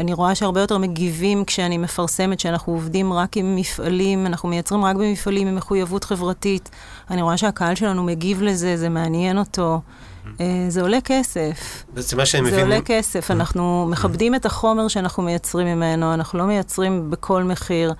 אני 0.00 0.12
רואה 0.12 0.34
שהרבה 0.34 0.60
יותר 0.60 0.78
מגיבים 0.78 1.44
כשאני 1.44 1.78
מפרסמת 1.78 2.40
שאנחנו 2.40 2.72
עובדים 2.72 3.12
רק 3.12 3.36
עם 3.36 3.56
מפעלים, 3.56 4.26
אנחנו 4.26 4.48
מייצרים 4.48 4.84
רק 4.84 4.96
במפעלים 4.96 5.48
עם 5.48 5.56
מחויבות 5.56 6.04
חברתית. 6.04 6.70
אני 7.10 7.22
רואה 7.22 7.36
שהקהל 7.36 7.74
שלנו 7.74 8.04
מגיב 8.04 8.42
לזה, 8.42 8.76
זה 8.76 8.88
מעניין 8.88 9.38
אותו. 9.38 9.80
Uh, 10.24 10.42
זה 10.68 10.82
עולה 10.82 10.98
כסף. 11.04 11.84
בעצם 11.94 12.16
מה 12.16 12.26
שאני 12.26 12.50
זה 12.50 12.56
מבין... 12.56 12.66
עולה 12.66 12.80
כסף. 12.84 13.30
אנחנו 13.30 13.86
מכבדים 13.90 14.34
את 14.34 14.46
החומר 14.46 14.88
שאנחנו 14.88 15.22
מייצרים 15.22 15.66
ממנו, 15.66 16.14
אנחנו 16.14 16.38
לא 16.38 16.44
מייצרים 16.44 17.10
בכל 17.10 17.42
מחיר. 17.42 17.94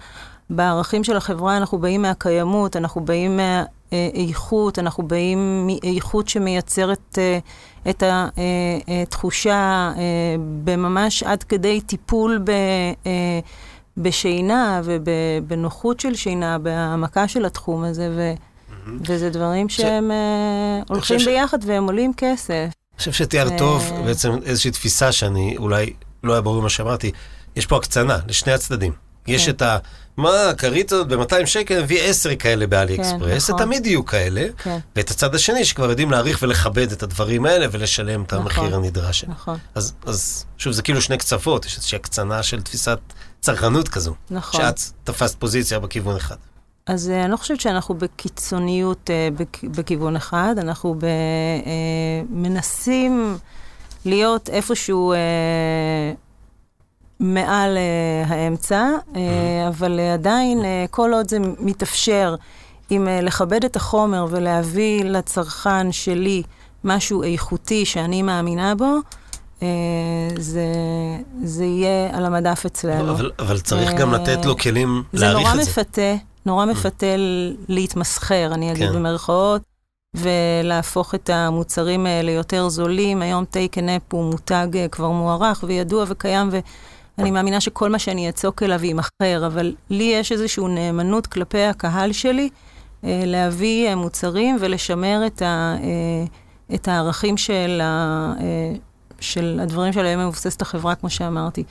בערכים 0.51 1.05
של 1.05 1.17
החברה 1.17 1.57
אנחנו 1.57 1.79
באים 1.79 2.03
מהקיימות, 2.03 2.77
אנחנו 2.77 3.01
באים 3.05 3.41
מהאיכות, 3.93 4.79
אנחנו 4.79 5.03
באים 5.03 5.67
מאיכות 5.67 6.29
שמייצרת 6.29 7.19
אה, 7.19 7.39
את 7.91 8.03
התחושה 8.07 9.93
אה, 9.97 10.37
בממש 10.65 11.23
עד 11.23 11.43
כדי 11.43 11.81
טיפול 11.81 12.41
ב, 12.45 12.51
אה, 13.07 13.41
בשינה 13.97 14.81
ובנוחות 14.85 16.01
של 16.01 16.15
שינה, 16.15 16.59
בהעמקה 16.59 17.29
של 17.29 17.45
התחום 17.45 17.85
הזה, 17.85 18.09
ו, 18.17 18.33
וזה 19.07 19.31
דברים 19.31 19.69
שהם 19.69 20.11
אה, 20.11 20.81
הולכים 20.89 21.19
ביחד 21.25 21.59
והם 21.67 21.85
עולים 21.85 22.13
כסף. 22.17 22.51
אני 22.51 22.99
חושב 22.99 23.13
שתיארת 23.13 23.53
אה, 23.53 23.59
טוב 23.59 23.91
בעצם 24.05 24.33
איזושהי 24.45 24.71
תפיסה 24.71 25.13
שאני 25.13 25.57
אולי 25.59 25.93
לא 26.25 26.33
היה 26.33 26.41
ברור 26.43 26.63
מה 26.63 26.69
שאמרתי. 26.69 27.11
יש 27.57 27.67
פה 27.67 27.77
הקצנה 27.77 28.19
לשני 28.29 28.53
הצדדים. 28.53 28.93
יש 29.27 29.45
כן. 29.45 29.51
את 29.51 29.63
ה... 29.63 29.79
מה, 30.17 30.55
כריתות 30.59 31.09
ב-200 31.09 31.47
שקל, 31.47 31.83
נביא 31.83 32.03
10 32.03 32.37
כאלה 32.37 32.67
באלי 32.67 32.97
כן, 32.97 33.03
אקספרס, 33.03 33.51
נכון. 33.51 33.65
תמיד 33.65 33.87
יהיו 33.87 34.05
כאלה. 34.05 34.47
כן, 34.59 34.79
ואת 34.97 35.11
הצד 35.11 35.35
השני, 35.35 35.65
שכבר 35.65 35.91
יודעים 35.91 36.11
להעריך 36.11 36.39
ולכבד 36.43 36.93
את 36.93 37.03
הדברים 37.03 37.47
האלה 37.47 37.67
ולשלם 37.71 38.23
את 38.23 38.33
נכון. 38.33 38.43
המחיר 38.43 38.77
הנדרש. 38.77 39.25
נכון, 39.25 39.59
אז, 39.75 39.93
אז 40.07 40.45
שוב, 40.59 40.73
זה 40.73 40.83
כאילו 40.83 41.03
שני 41.03 41.19
קצוות, 41.19 41.65
יש 41.65 41.77
איזושהי 41.77 41.97
הקצנה 41.97 42.43
של 42.43 42.63
תפיסת 42.63 42.99
צרכנות 43.41 43.89
כזו. 43.89 44.15
נכון. 44.31 44.61
שאת 44.61 44.81
תפסת 45.05 45.39
פוזיציה 45.39 45.79
בכיוון 45.79 46.17
אחד. 46.17 46.37
אז 46.87 47.11
אה, 47.11 47.23
אני 47.25 47.31
לא 47.33 47.37
חושבת 47.37 47.61
שאנחנו 47.61 47.95
בקיצוניות 47.95 49.11
אה, 49.11 49.29
בכ- 49.37 49.65
בכיוון 49.65 50.17
אחד, 50.17 50.55
אנחנו 50.59 50.95
אה, 51.03 51.09
מנסים 52.31 53.37
להיות 54.05 54.49
איפשהו 54.49 55.13
אה, 55.13 55.19
מעל 57.21 57.77
אה, 57.77 57.83
האמצע, 58.27 58.87
אה, 59.17 59.21
אבל 59.69 60.01
אה, 60.01 60.15
עדיין, 60.15 60.65
אה, 60.65 60.85
כל 60.91 61.13
עוד 61.15 61.29
זה 61.29 61.39
מתאפשר, 61.59 62.35
עם 62.91 63.09
אה, 63.09 63.21
לכבד 63.21 63.65
את 63.65 63.77
החומר 63.77 64.27
ולהביא 64.31 65.05
לצרכן 65.05 65.93
שלי 65.93 66.43
משהו 66.85 67.23
איכותי 67.23 67.85
שאני 67.87 68.23
מאמינה 68.23 68.75
בו, 68.75 68.97
אה, 69.63 69.69
זה, 70.39 70.67
זה 71.45 71.65
יהיה 71.65 72.17
על 72.17 72.25
המדף 72.27 72.63
אצלנו. 72.67 73.11
אבל, 73.13 73.31
אבל 73.39 73.61
צריך 73.61 73.93
גם 73.93 74.15
לתת 74.15 74.45
לו 74.45 74.57
כלים 74.57 75.03
זה 75.13 75.27
להעריך 75.27 75.47
נורא 75.49 75.61
את 75.61 75.65
זה. 75.65 75.71
מפתה, 75.71 76.15
נורא 76.47 76.65
מפתה 76.65 77.07
להתמסחר, 77.69 78.51
אני 78.55 78.73
אגיד 78.73 78.89
כן. 78.89 78.95
במרכאות, 78.95 79.63
ולהפוך 80.15 81.15
את 81.15 81.31
המוצרים 81.31 82.07
האלה 82.07 82.33
ליותר 82.33 82.69
זולים. 82.69 83.23
היום 83.23 83.45
טייקן 83.45 83.89
אפ 83.89 84.03
הוא 84.13 84.31
מותג 84.31 84.69
אה, 84.75 84.89
כבר 84.89 85.11
מוערך 85.11 85.65
וידוע 85.67 86.05
וקיים, 86.09 86.51
אני 87.19 87.31
מאמינה 87.31 87.61
שכל 87.61 87.91
מה 87.91 87.99
שאני 87.99 88.29
אצוק 88.29 88.63
אליו 88.63 88.85
יימכר, 88.85 89.47
אבל 89.47 89.75
לי 89.91 90.05
יש 90.05 90.33
איזושהי 90.33 90.65
נאמנות 90.69 91.27
כלפי 91.27 91.63
הקהל 91.63 92.13
שלי, 92.13 92.49
אה, 93.05 93.23
להביא 93.27 93.89
אה, 93.89 93.95
מוצרים 93.95 94.57
ולשמר 94.61 95.23
את, 95.27 95.43
ה, 95.43 95.77
אה, 95.83 96.25
את 96.75 96.89
הערכים 96.89 97.37
של, 97.37 97.81
ה, 97.83 98.33
של 99.21 99.61
הדברים 99.63 99.93
שעליהם 99.93 100.29
מבוססת 100.29 100.63
החברה, 100.63 100.95
כמו 100.95 101.11
שאמרתי. 101.11 101.65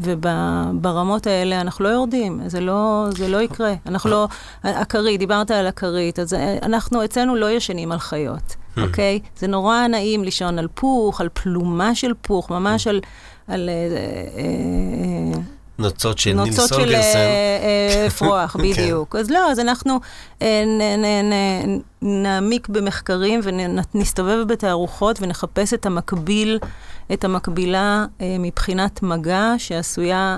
וברמות 0.00 1.26
האלה 1.26 1.60
אנחנו 1.60 1.84
לא 1.84 1.88
יורדים, 1.88 2.40
זה 2.46 2.60
לא, 2.60 3.06
זה 3.16 3.28
לא 3.28 3.42
יקרה. 3.42 3.74
אנחנו 3.86 4.10
לא, 4.10 4.28
הכרית, 4.64 5.18
דיברת 5.18 5.50
על 5.50 5.66
הכרית, 5.66 6.18
אז 6.18 6.34
אנחנו 6.62 7.04
אצלנו 7.04 7.36
לא 7.36 7.50
ישנים 7.50 7.92
על 7.92 7.98
חיות, 7.98 8.56
hmm. 8.76 8.80
אוקיי? 8.80 9.20
זה 9.38 9.46
נורא 9.46 9.86
נעים 9.86 10.24
לישון 10.24 10.58
על 10.58 10.68
פוך, 10.74 11.20
על 11.20 11.28
פלומה 11.32 11.94
של 11.94 12.12
פוך, 12.22 12.50
ממש 12.50 12.86
על... 12.86 13.00
על 13.48 13.70
נוצות 15.78 16.18
של 16.18 16.32
ניל 16.32 16.52
סולגרסן. 16.52 16.78
נוצות 16.78 16.88
של 16.88 18.06
אפרוח, 18.06 18.52
כן. 18.56 18.62
בדיוק. 18.62 19.16
אז 19.16 19.30
לא, 19.30 19.50
אז 19.50 19.60
אנחנו 19.60 20.00
נעמיק 22.02 22.68
במחקרים 22.68 23.40
ונסתובב 23.42 24.44
בתערוכות 24.48 25.18
ונחפש 25.22 25.74
את 25.74 25.86
המקביל, 25.86 26.58
את 27.12 27.24
המקבילה 27.24 28.06
מבחינת 28.38 29.02
מגע 29.02 29.54
שעשויה 29.58 30.36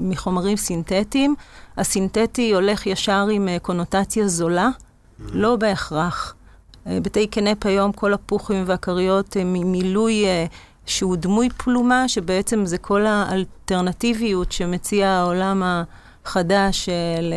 מחומרים 0.00 0.56
סינתטיים. 0.56 1.34
הסינתטי 1.76 2.54
הולך 2.54 2.86
ישר 2.86 3.26
עם 3.32 3.48
קונוטציה 3.62 4.28
זולה, 4.28 4.68
לא 5.32 5.56
בהכרח. 5.56 6.34
בתי 6.86 7.26
קנפ 7.26 7.66
היום 7.66 7.92
כל 7.92 8.14
הפוחים 8.14 8.64
והכריות 8.66 9.36
ממילוי 9.44 10.24
שהוא 10.86 11.16
דמוי 11.16 11.48
פלומה, 11.56 12.08
שבעצם 12.08 12.66
זה 12.66 12.78
כל 12.78 13.06
האלטרנטיביות 13.06 14.52
שמציע 14.52 15.08
העולם 15.08 15.62
החדש 16.24 16.88
אה, 16.88 17.20
ל... 17.20 17.34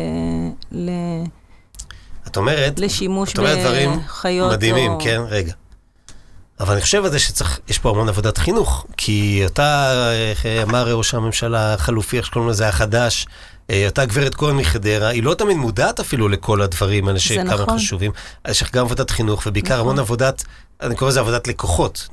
ל... 0.72 0.90
את 2.26 2.36
אומרת, 2.36 2.80
לשימוש 2.80 3.32
את 3.32 3.38
אומרת 3.38 3.58
דברים 3.58 3.90
מדהימים, 4.50 4.92
או... 4.92 4.98
כן, 5.00 5.20
רגע. 5.28 5.52
אבל 6.62 6.72
אני 6.72 6.80
חושב 6.80 7.04
על 7.04 7.10
זה 7.10 7.18
שצריך, 7.18 7.60
יש 7.68 7.78
פה 7.78 7.90
המון 7.90 8.08
עבודת 8.08 8.38
חינוך, 8.38 8.86
כי 8.96 9.42
אותה, 9.44 9.92
איך 10.30 10.46
אמר 10.46 10.96
ראש 10.96 11.14
הממשלה 11.14 11.74
החלופי, 11.74 12.16
איך 12.16 12.26
שקוראים 12.26 12.50
לזה, 12.50 12.68
החדש, 12.68 13.26
אה, 13.70 13.86
אותה 13.86 14.04
גברת 14.04 14.34
כהן 14.34 14.56
מחדרה, 14.56 15.08
היא 15.08 15.22
לא 15.22 15.34
תמיד 15.34 15.56
מודעת 15.56 16.00
אפילו 16.00 16.28
לכל 16.28 16.62
הדברים 16.62 17.08
האלה 17.08 17.18
שכמה 17.18 17.44
נכון. 17.44 17.78
חשובים. 17.78 18.10
יש 18.48 18.62
לך 18.62 18.74
גם 18.74 18.84
עבודת 18.84 19.10
חינוך, 19.10 19.42
ובעיקר 19.46 19.74
נכון. 19.74 19.80
המון 19.80 19.98
עבודת 19.98 20.44
אני 20.82 20.96
קורא 20.96 21.10
לזה 21.10 21.20
עבודת 21.20 21.48
לקוחות, 21.48 22.08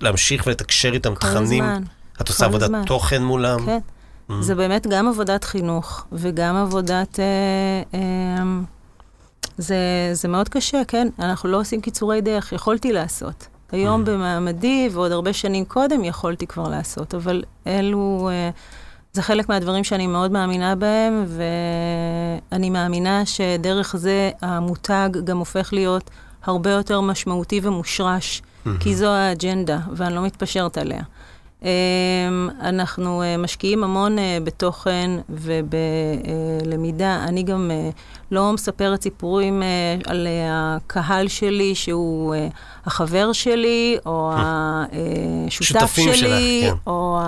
להמשיך 0.00 0.46
ולתקשר 0.46 0.92
איתם 0.92 1.14
תכנים. 1.14 1.64
הזמן. 1.64 1.82
את 2.20 2.28
עושה 2.28 2.44
עבודת 2.44 2.62
הזמן. 2.62 2.84
תוכן 2.86 3.22
מולם. 3.22 3.66
כן. 3.66 3.78
Mm. 4.30 4.32
זה 4.40 4.54
באמת 4.54 4.86
גם 4.86 5.08
עבודת 5.08 5.44
חינוך, 5.44 6.06
וגם 6.12 6.56
עבודת... 6.56 7.20
אה, 7.20 7.98
אה, 7.98 8.44
זה, 9.58 9.76
זה 10.12 10.28
מאוד 10.28 10.48
קשה, 10.48 10.82
כן? 10.88 11.08
אנחנו 11.18 11.48
לא 11.48 11.60
עושים 11.60 11.80
קיצורי 11.80 12.20
דרך, 12.20 12.52
יכולתי 12.52 12.92
לעשות. 12.92 13.46
היום. 13.74 14.04
במעמדי, 14.04 14.88
ועוד 14.92 15.12
הרבה 15.12 15.32
שנים 15.32 15.64
קודם, 15.64 16.04
יכולתי 16.04 16.46
כבר 16.46 16.68
לעשות, 16.68 17.14
אבל 17.14 17.42
אלו... 17.66 18.28
אה, 18.32 18.50
זה 19.12 19.22
חלק 19.22 19.48
מהדברים 19.48 19.84
שאני 19.84 20.06
מאוד 20.06 20.32
מאמינה 20.32 20.74
בהם, 20.74 21.24
ואני 22.50 22.70
מאמינה 22.70 23.26
שדרך 23.26 23.96
זה 23.96 24.30
המותג 24.42 25.08
גם 25.24 25.38
הופך 25.38 25.72
להיות 25.72 26.10
הרבה 26.44 26.70
יותר 26.70 27.00
משמעותי 27.00 27.60
ומושרש. 27.62 28.42
כי 28.80 28.94
זו 28.96 29.06
האג'נדה, 29.06 29.78
ואני 29.92 30.14
לא 30.14 30.22
מתפשרת 30.22 30.78
עליה. 30.78 31.02
Um, 31.64 31.66
אנחנו 32.60 33.22
uh, 33.22 33.38
משקיעים 33.38 33.84
המון 33.84 34.18
uh, 34.18 34.20
בתוכן 34.44 35.10
ובלמידה. 35.28 37.24
אני 37.28 37.42
גם 37.42 37.70
לא 38.30 38.52
מספרת 38.52 39.02
סיפורים 39.02 39.62
על 40.06 40.28
הקהל 40.50 41.28
שלי, 41.28 41.74
שהוא 41.74 42.34
החבר 42.86 43.32
שלי, 43.32 43.96
או 44.06 44.32
השותף 44.34 45.92
שלי, 45.94 46.62
שלך, 46.62 46.70
כן. 46.70 46.76
או 46.86 47.18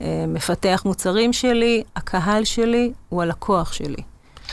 המפתח 0.00 0.82
מוצרים 0.84 1.32
שלי. 1.32 1.82
הקהל 1.96 2.44
שלי 2.44 2.92
הוא 3.08 3.22
הלקוח 3.22 3.72
שלי. 3.72 4.02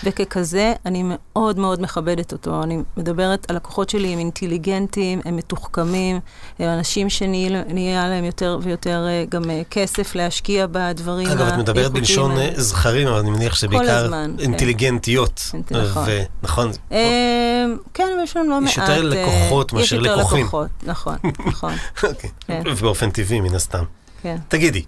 וככזה, 0.04 0.74
אני 0.86 1.04
מאוד 1.06 1.60
מאוד 1.60 1.82
מכבדת 1.82 2.32
אותו. 2.32 2.64
אני 2.64 2.78
מדברת, 2.98 3.52
הלקוחות 3.52 3.90
שלי 3.90 4.14
הם 4.14 4.20
אינטליגנטים, 4.20 5.22
הם 5.26 5.36
מתוחכמים, 5.36 6.20
הם 6.60 6.70
אנשים 6.70 7.10
שנהיה 7.10 8.08
להם 8.10 8.24
יותר 8.24 8.60
ויותר 8.62 9.06
אה, 9.08 9.26
גם 9.30 9.50
אה, 9.50 9.62
כסף 9.72 10.16
להשקיע 10.16 10.68
בדברים 10.72 11.28
האיכותיים. 11.28 11.48
אגב, 11.50 11.60
את 11.60 11.70
מדברת 11.70 11.92
בלשון 11.92 12.38
אה, 12.38 12.50
זכרים, 12.56 13.08
אבל 13.08 13.20
אני 13.20 13.30
מניח 13.30 13.56
שבעיקר 13.56 14.06
הזמן, 14.06 14.34
כן. 14.38 14.44
אינטליגנטיות. 14.44 15.52
כן. 15.68 15.76
נכון. 15.76 16.08
נכון. 16.44 16.72
כן, 17.94 18.08
יש 18.24 18.38
לנו 18.38 18.50
לא 18.50 18.62
מעט... 18.62 18.70
יש 18.70 18.78
יותר 18.78 19.02
לקוחות 19.02 19.74
מאשר 19.74 20.00
לקוחים. 20.00 20.22
יש 20.22 20.30
יותר 20.34 20.40
לקוחות, 20.42 20.70
נכון, 20.84 21.16
נכון. 21.46 21.74
אוקיי. 22.04 22.30
ובאופן 22.66 23.10
טבעי, 23.10 23.42
מן 23.42 23.56
הסתם. 23.56 23.84
כן. 24.22 24.38
תגידי, 24.48 24.84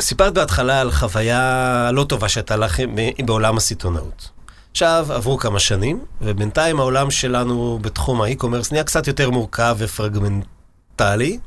סיפרת 0.00 0.34
בהתחלה 0.34 0.80
על 0.80 0.90
חוויה 0.90 1.90
לא 1.92 2.04
טובה 2.04 2.28
שהייתה 2.28 2.56
לך 2.56 2.80
בעולם 3.24 3.56
הסיטונאות. 3.56 4.30
עכשיו, 4.70 5.06
עברו 5.10 5.38
כמה 5.38 5.58
שנים, 5.58 6.04
ובינתיים 6.20 6.80
העולם 6.80 7.10
שלנו 7.10 7.78
בתחום 7.82 8.22
האי-קומרס 8.22 8.72
נהיה 8.72 8.84
קצת 8.84 9.06
יותר 9.06 9.30
מורכב 9.30 9.76
ופרגמנטלי. 9.78 11.38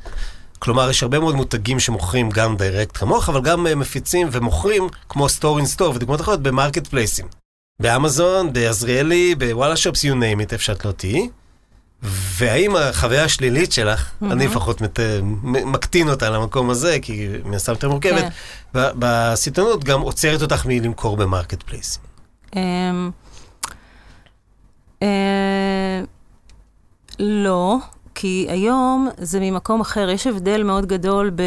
כלומר, 0.60 0.90
יש 0.90 1.04
הרבה 1.04 1.20
מאוד 1.20 1.36
מותגים 1.36 1.80
שמוכרים 1.80 2.30
גם 2.30 2.58
direct 2.58 2.98
כמוך, 2.98 3.30
אבל 3.30 3.42
גם 3.42 3.68
אה, 3.68 3.76
מפיצים 3.76 4.28
ומוכרים, 4.32 4.88
כמו 5.10 5.30
store 5.30 5.58
in 5.58 5.66
store 5.66 5.96
ודוגמאות 5.96 6.22
אחרות, 6.22 6.44
ב 6.44 6.47
marketplace 6.47 6.88
ים. 6.88 7.26
באמזון, 7.82 8.54
בעזריאלי, 8.54 9.36
בוואלה 9.36 9.78
שופס, 9.78 10.06
you 10.06 10.08
name 10.08 10.48
it, 10.48 10.52
איפה 10.52 10.64
שאת 10.64 10.86
לא 10.86 10.92
תהיי. 10.92 11.30
והאם 12.04 12.76
החוויה 12.76 13.24
השלילית 13.24 13.72
שלך, 13.72 14.10
mm-hmm. 14.10 14.32
אני 14.32 14.48
לפחות 14.48 14.82
מת, 14.82 15.00
מקטין 15.44 16.10
אותה 16.10 16.30
למקום 16.30 16.70
הזה, 16.70 16.98
כי 17.02 17.28
מן 17.46 17.54
הסתם 17.54 17.72
יותר 17.72 17.90
מורכבת, 17.90 18.24
כן. 18.24 18.30
בסיטונות 18.74 19.84
גם 19.84 20.02
עוצרת 20.02 20.42
אותך 20.42 20.66
מלמכור 20.66 21.18
ב 21.18 21.64
marketplace. 21.64 22.00
Um, 22.52 22.56
uh, 25.02 25.06
לא, 27.20 27.78
כי 28.16 28.48
היום 28.50 29.10
זה 29.18 29.40
ממקום 29.40 29.82
אחר. 29.82 30.10
יש 30.10 30.28
הבדל 30.28 30.64
מאוד 30.64 30.86
גדול 30.86 31.30
ב... 31.30 31.44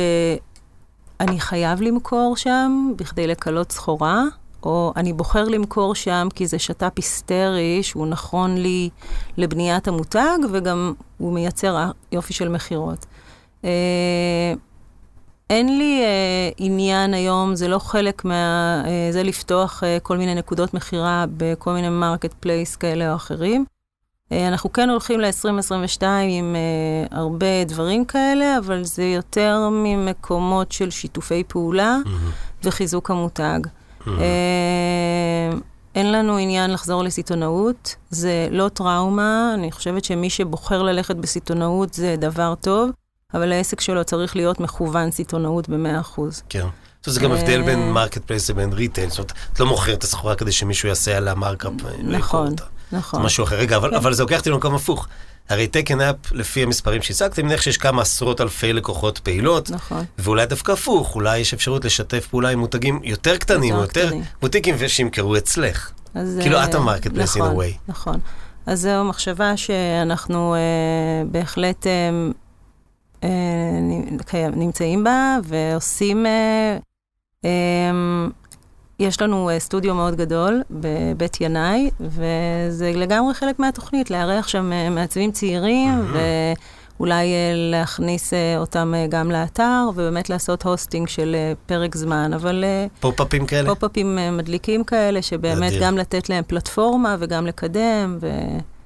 אני 1.20 1.40
חייב 1.40 1.82
למכור 1.82 2.36
שם 2.36 2.92
בכדי 2.96 3.26
לכלות 3.26 3.72
סחורה, 3.72 4.22
או 4.66 4.92
אני 4.96 5.12
בוחר 5.12 5.44
למכור 5.44 5.94
שם 5.94 6.28
כי 6.34 6.46
זה 6.46 6.58
שת"פ 6.58 6.92
היסטרי 6.96 7.82
שהוא 7.82 8.06
נכון 8.06 8.56
לי 8.56 8.88
לבניית 9.36 9.88
המותג, 9.88 10.38
וגם 10.52 10.92
הוא 11.18 11.32
מייצר 11.32 11.90
יופי 12.12 12.32
של 12.32 12.48
מכירות. 12.48 13.06
אה, 13.64 14.54
אין 15.50 15.78
לי 15.78 16.00
אה, 16.02 16.50
עניין 16.56 17.14
היום, 17.14 17.54
זה 17.54 17.68
לא 17.68 17.78
חלק 17.78 18.24
מה... 18.24 18.82
אה, 18.86 19.08
זה 19.12 19.22
לפתוח 19.22 19.84
אה, 19.84 19.98
כל 20.02 20.16
מיני 20.16 20.34
נקודות 20.34 20.74
מכירה 20.74 21.24
בכל 21.36 21.72
מיני 21.72 21.88
marketplace 21.88 22.76
כאלה 22.76 23.10
או 23.10 23.16
אחרים. 23.16 23.64
אה, 24.32 24.48
אנחנו 24.48 24.72
כן 24.72 24.90
הולכים 24.90 25.20
ל-2022 25.20 26.02
עם 26.28 26.56
אה, 26.56 27.18
הרבה 27.18 27.64
דברים 27.64 28.04
כאלה, 28.04 28.58
אבל 28.58 28.84
זה 28.84 29.04
יותר 29.04 29.68
ממקומות 29.72 30.72
של 30.72 30.90
שיתופי 30.90 31.44
פעולה 31.48 31.96
mm-hmm. 32.04 32.64
וחיזוק 32.64 33.10
המותג. 33.10 33.60
אה, 34.08 35.50
אין 35.94 36.12
לנו 36.12 36.36
עניין 36.36 36.70
לחזור 36.70 37.02
לסיטונאות, 37.02 37.96
זה 38.10 38.48
לא 38.50 38.68
טראומה, 38.68 39.50
אני 39.54 39.72
חושבת 39.72 40.04
שמי 40.04 40.30
שבוחר 40.30 40.82
ללכת 40.82 41.16
בסיטונאות 41.16 41.94
זה 41.94 42.14
דבר 42.18 42.54
טוב, 42.60 42.90
אבל 43.34 43.52
העסק 43.52 43.80
שלו 43.80 44.04
צריך 44.04 44.36
להיות 44.36 44.60
מכוון 44.60 45.10
סיטונאות 45.10 45.68
ב-100%. 45.68 46.20
כן. 46.48 46.66
זה 47.04 47.20
גם 47.20 47.32
הבדל 47.32 47.62
בין 47.62 47.92
marketplace 47.92 48.50
לבין 48.50 48.72
retail, 48.72 49.10
זאת 49.10 49.18
אומרת, 49.18 49.32
את 49.52 49.60
לא 49.60 49.66
מוכרת 49.66 49.98
את 49.98 50.04
הסחורה 50.04 50.34
כדי 50.34 50.52
שמישהו 50.52 50.88
יעשה 50.88 51.16
עליה 51.16 51.34
markup. 51.34 51.72
נכון, 52.02 52.54
נכון. 52.92 53.20
זה 53.20 53.26
משהו 53.26 53.44
אחר. 53.44 53.56
רגע, 53.56 53.76
אבל 53.76 54.14
זה 54.14 54.22
לוקח 54.22 54.38
אותי 54.38 54.50
למקום 54.50 54.74
הפוך. 54.74 55.08
הרי 55.48 55.66
תקן 55.66 56.00
אפ, 56.00 56.16
לפי 56.32 56.62
המספרים 56.62 57.02
שהצגת, 57.02 57.38
אני 57.38 57.46
מניח 57.46 57.60
שיש 57.62 57.78
כמה 57.78 58.02
עשרות 58.02 58.40
אלפי 58.40 58.72
לקוחות 58.72 59.18
פעילות. 59.18 59.70
נכון. 59.70 60.04
ואולי 60.18 60.46
דווקא 60.46 60.72
הפוך, 60.72 61.14
אולי 61.14 61.38
יש 61.38 61.54
אפשרות 61.54 61.84
לשתף 61.84 62.26
פעולה 62.26 62.48
עם 62.48 62.58
מותגים 62.58 63.00
יותר 63.04 63.36
קטנים, 63.36 63.74
יותר, 63.74 64.00
יותר 64.00 64.16
בוטיקים 64.42 64.74
ושימכרו 64.78 65.36
אצלך. 65.36 65.90
אז, 66.14 66.38
כאילו 66.42 66.64
את 66.64 66.74
ה 66.74 67.12
marketplace 67.12 67.36
נכון, 67.36 67.50
in 67.50 67.58
a 67.58 67.58
way. 67.58 67.78
נכון. 67.88 68.20
אז 68.66 68.80
זו 68.80 69.04
מחשבה 69.04 69.56
שאנחנו 69.56 70.54
אה, 70.54 70.60
בהחלט 71.30 71.86
אה, 71.86 72.10
אה, 73.24 74.48
נמצאים 74.56 75.04
בה 75.04 75.38
ועושים... 75.44 76.26
אה, 76.26 76.76
אה, 77.44 77.50
יש 79.02 79.22
לנו 79.22 79.50
uh, 79.50 79.58
סטודיו 79.58 79.94
מאוד 79.94 80.16
גדול 80.16 80.62
בבית 80.70 81.40
ינאי, 81.40 81.90
וזה 82.00 82.92
לגמרי 82.94 83.34
חלק 83.34 83.58
מהתוכנית, 83.58 84.10
לארח 84.10 84.48
שם 84.48 84.72
uh, 84.72 84.90
מעצבים 84.90 85.32
צעירים, 85.32 86.02
mm-hmm. 86.14 86.58
אולי 87.00 87.32
אה, 87.32 87.52
להכניס 87.54 88.34
אה, 88.34 88.58
אותם 88.58 88.94
אה, 88.96 89.06
גם 89.08 89.30
לאתר, 89.30 89.88
ובאמת 89.94 90.30
לעשות 90.30 90.62
הוסטינג 90.62 91.08
של 91.08 91.34
אה, 91.38 91.52
פרק 91.66 91.96
זמן, 91.96 92.32
אבל 92.34 92.64
אה, 92.64 92.86
פופ-אפים 93.00 93.46
כאלה? 93.46 93.68
פופ-אפים 93.74 94.18
אה, 94.18 94.30
מדליקים 94.30 94.84
כאלה, 94.84 95.22
שבאמת 95.22 95.72
אדיר. 95.72 95.82
גם 95.82 95.98
לתת 95.98 96.28
להם 96.28 96.44
פלטפורמה 96.46 97.16
וגם 97.18 97.46
לקדם, 97.46 98.18
ו... 98.20 98.28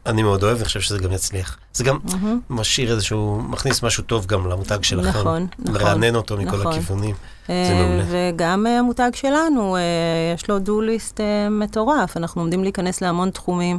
אני 0.07 0.23
מאוד 0.23 0.43
אוהב, 0.43 0.57
אני 0.57 0.65
חושב 0.65 0.81
שזה 0.81 0.99
גם 0.99 1.13
יצליח. 1.13 1.59
זה 1.73 1.85
גם 1.85 1.99
מהמם. 2.05 2.41
משאיר 2.51 2.93
איזשהו, 2.93 3.41
מכניס 3.49 3.83
משהו 3.83 4.03
טוב 4.05 4.27
גם 4.27 4.49
למותג 4.49 4.83
שלכם. 4.83 5.09
נכון, 5.09 5.47
נכון. 5.59 5.75
לרענן 5.75 6.17
אותו 6.17 6.37
מכל 6.37 6.57
נכון. 6.57 6.73
הכיוונים. 6.73 7.15
אה, 7.51 7.65
זה 7.69 7.75
מעולה. 7.75 8.05
וגם 8.09 8.67
אה, 8.67 8.79
המותג 8.79 9.11
שלנו, 9.15 9.77
אה, 9.77 9.83
יש 10.35 10.51
לו 10.51 10.59
דו-ליסט 10.59 11.21
מטורף, 11.51 12.17
אנחנו 12.17 12.43
עומדים 12.43 12.63
להיכנס 12.63 13.01
להמון 13.01 13.31
תחומים. 13.31 13.79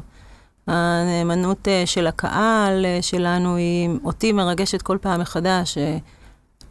הנאמנות 0.67 1.67
של 1.85 2.07
הקהל 2.07 2.85
שלנו 3.01 3.55
היא 3.55 3.89
אותי 4.03 4.31
מרגשת 4.31 4.81
כל 4.81 4.97
פעם 5.01 5.21
מחדש. 5.21 5.77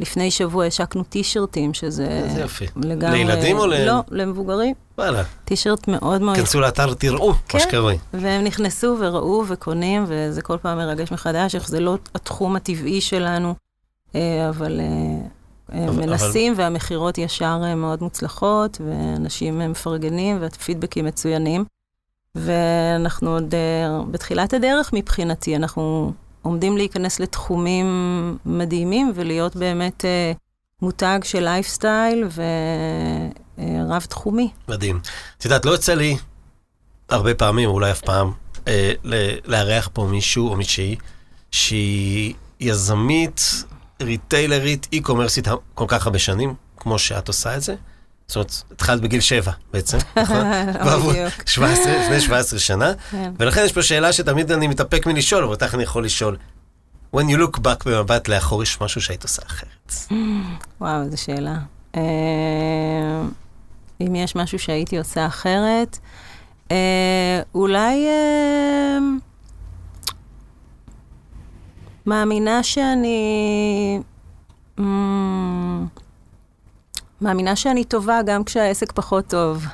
אה, 0.01 0.03
לפני 0.03 0.31
שבוע 0.31 0.65
השקנו 0.65 1.03
טישרטים, 1.05 1.75
שזה 1.75 2.07
איזה 2.09 2.41
יופי. 2.41 2.67
לגמרי... 2.77 3.25
לילדים 3.25 3.59
או 3.59 3.67
ל- 3.67 3.85
לא, 3.85 4.01
למבוגרים. 4.11 4.75
וואלה, 4.99 5.23
טישרט 5.45 5.89
מאוד 5.89 6.23
מאוד 6.23 6.37
כנסו 6.37 6.61
לאתר, 6.61 6.95
תראו 6.95 7.33
כן. 7.49 7.59
מה 7.59 7.65
שקרוי. 7.65 7.99
והם 8.15 8.45
נכנסו 8.45 8.97
וראו 9.01 9.45
וקונים, 9.49 10.05
וזה 10.09 10.43
כל 10.43 10.57
פעם 10.63 10.79
מרגש 10.79 11.13
מחדש, 11.13 11.55
איך 11.55 11.69
זה 11.69 11.81
לא 11.81 11.99
התחום 12.15 12.57
הטבעי 12.57 13.01
שלנו, 13.01 13.55
אה, 14.15 14.49
אבל 14.49 14.81
אה, 14.81 14.87
אה, 15.79 15.89
אבל- 15.89 16.07
מנסים, 16.07 16.53
והמכירות 16.57 17.19
ישר 17.19 17.61
אה, 17.65 17.75
מאוד 17.75 18.03
מוצלחות, 18.03 18.81
ואנשים 18.87 19.61
אה, 19.61 19.69
מפרגנים, 19.69 20.39
והפידבקים 20.41 21.05
מצוינים. 21.05 21.65
ואנחנו 22.35 23.31
עוד 23.31 23.55
אה, 23.55 24.01
בתחילת 24.11 24.55
הדרך 24.55 24.91
מבחינתי, 24.93 25.57
אנחנו 25.57 26.13
עומדים 26.47 26.77
להיכנס 26.77 27.21
לתחומים 27.21 27.87
מדהימים, 28.47 29.13
ולהיות 29.15 29.57
באמת 29.57 30.05
אה, 30.05 30.33
מותג 30.83 31.19
של 31.23 31.41
לייפסטייל 31.41 32.25
ורב-תחומי. 33.59 34.51
מדהים. 34.69 35.01
את 35.39 35.45
יודעת, 35.45 35.65
לא 35.65 35.71
יוצא 35.71 35.95
לי 35.95 36.17
הרבה 37.09 37.35
פעמים, 37.35 37.69
אולי 37.69 37.91
אף 37.91 38.01
פעם, 38.01 38.33
אה, 38.69 38.93
לארח 39.45 39.89
פה 39.93 40.07
מישהו 40.11 40.49
או 40.49 40.57
מישהי 40.57 40.97
שהיא 41.51 42.35
יזמית, 42.61 43.41
ריטיילרית, 44.03 44.87
אי-קומרסית 44.93 45.49
כל 45.75 45.85
כך 45.89 46.07
הרבה 46.07 46.19
שנים, 46.19 46.55
כמו 46.77 46.99
שאת 46.99 47.29
עושה 47.29 47.57
את 47.57 47.63
זה. 47.63 47.75
זאת 48.27 48.37
אומרת, 48.37 48.62
התחלת 48.73 49.01
בגיל 49.01 49.21
שבע 49.21 49.53
בעצם, 49.73 49.99
נכון? 50.23 50.47
בדיוק. 51.11 51.33
17, 51.47 51.93
לפני 51.99 52.21
17 52.21 52.59
שנה, 52.59 52.93
כן. 53.11 53.33
ולכן 53.39 53.65
יש 53.65 53.73
פה 53.73 53.83
שאלה 53.83 54.12
שתמיד 54.12 54.53
אני 54.53 54.67
מתאפק 54.67 55.07
מלשאול, 55.07 55.43
אבל 55.45 55.53
אותך 55.53 55.75
אני 55.75 55.83
יכול 55.83 56.05
לשאול. 56.05 56.37
When 57.15 57.19
you 57.19 57.37
look 57.37 57.59
back 57.59 57.85
במבט 57.87 58.29
לאחור, 58.29 58.62
יש 58.62 58.81
משהו 58.81 59.01
שהיית 59.01 59.23
עושה 59.23 59.43
אחרת. 59.47 59.95
וואו, 60.81 61.03
איזו 61.03 61.23
שאלה. 61.23 61.57
אה, 61.97 62.01
אם 64.01 64.15
יש 64.15 64.37
משהו 64.37 64.59
שהייתי 64.59 64.99
עושה 64.99 65.27
אחרת, 65.27 65.99
אה, 66.71 67.41
אולי 67.55 68.07
אה, 68.07 68.99
מאמינה 72.07 72.62
שאני... 72.62 74.01
אמ, 77.23 77.27
מאמינה 77.27 77.57
שאני 77.57 77.85
טובה 77.85 78.21
גם 78.27 78.45
כשהעסק 78.45 78.93
פחות 78.93 79.27
טוב. 79.27 79.65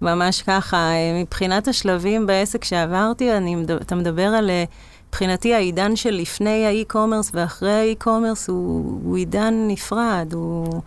ממש 0.00 0.42
ככה. 0.42 0.76
אה, 0.76 1.20
מבחינת 1.20 1.68
השלבים 1.68 2.26
בעסק 2.26 2.64
שעברתי, 2.64 3.36
אני, 3.36 3.56
אתה 3.82 3.94
מדבר 3.94 4.22
על, 4.26 4.50
אה, 4.50 4.64
מבחינתי 5.08 5.54
העידן 5.54 5.96
של 5.96 6.10
לפני 6.10 6.66
האי-קומרס 6.66 7.30
ואחרי 7.34 7.72
האי-קומרס 7.72 8.48
הוא, 8.48 9.00
הוא 9.04 9.16
עידן 9.16 9.54
נפרד, 9.68 10.32
הוא... 10.32 10.82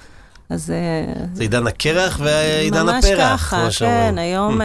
אז... 0.50 0.72
אה, 0.72 1.14
זה 1.34 1.44
עידן 1.44 1.68
הקרח 1.68 2.20
ועידן 2.24 2.86
ממש 2.86 3.06
הפרח, 3.06 3.42
ככה, 3.42 3.62
כמו 3.62 3.72
שאומרים. 3.72 4.00
כן, 4.02 4.18
היום, 4.18 4.62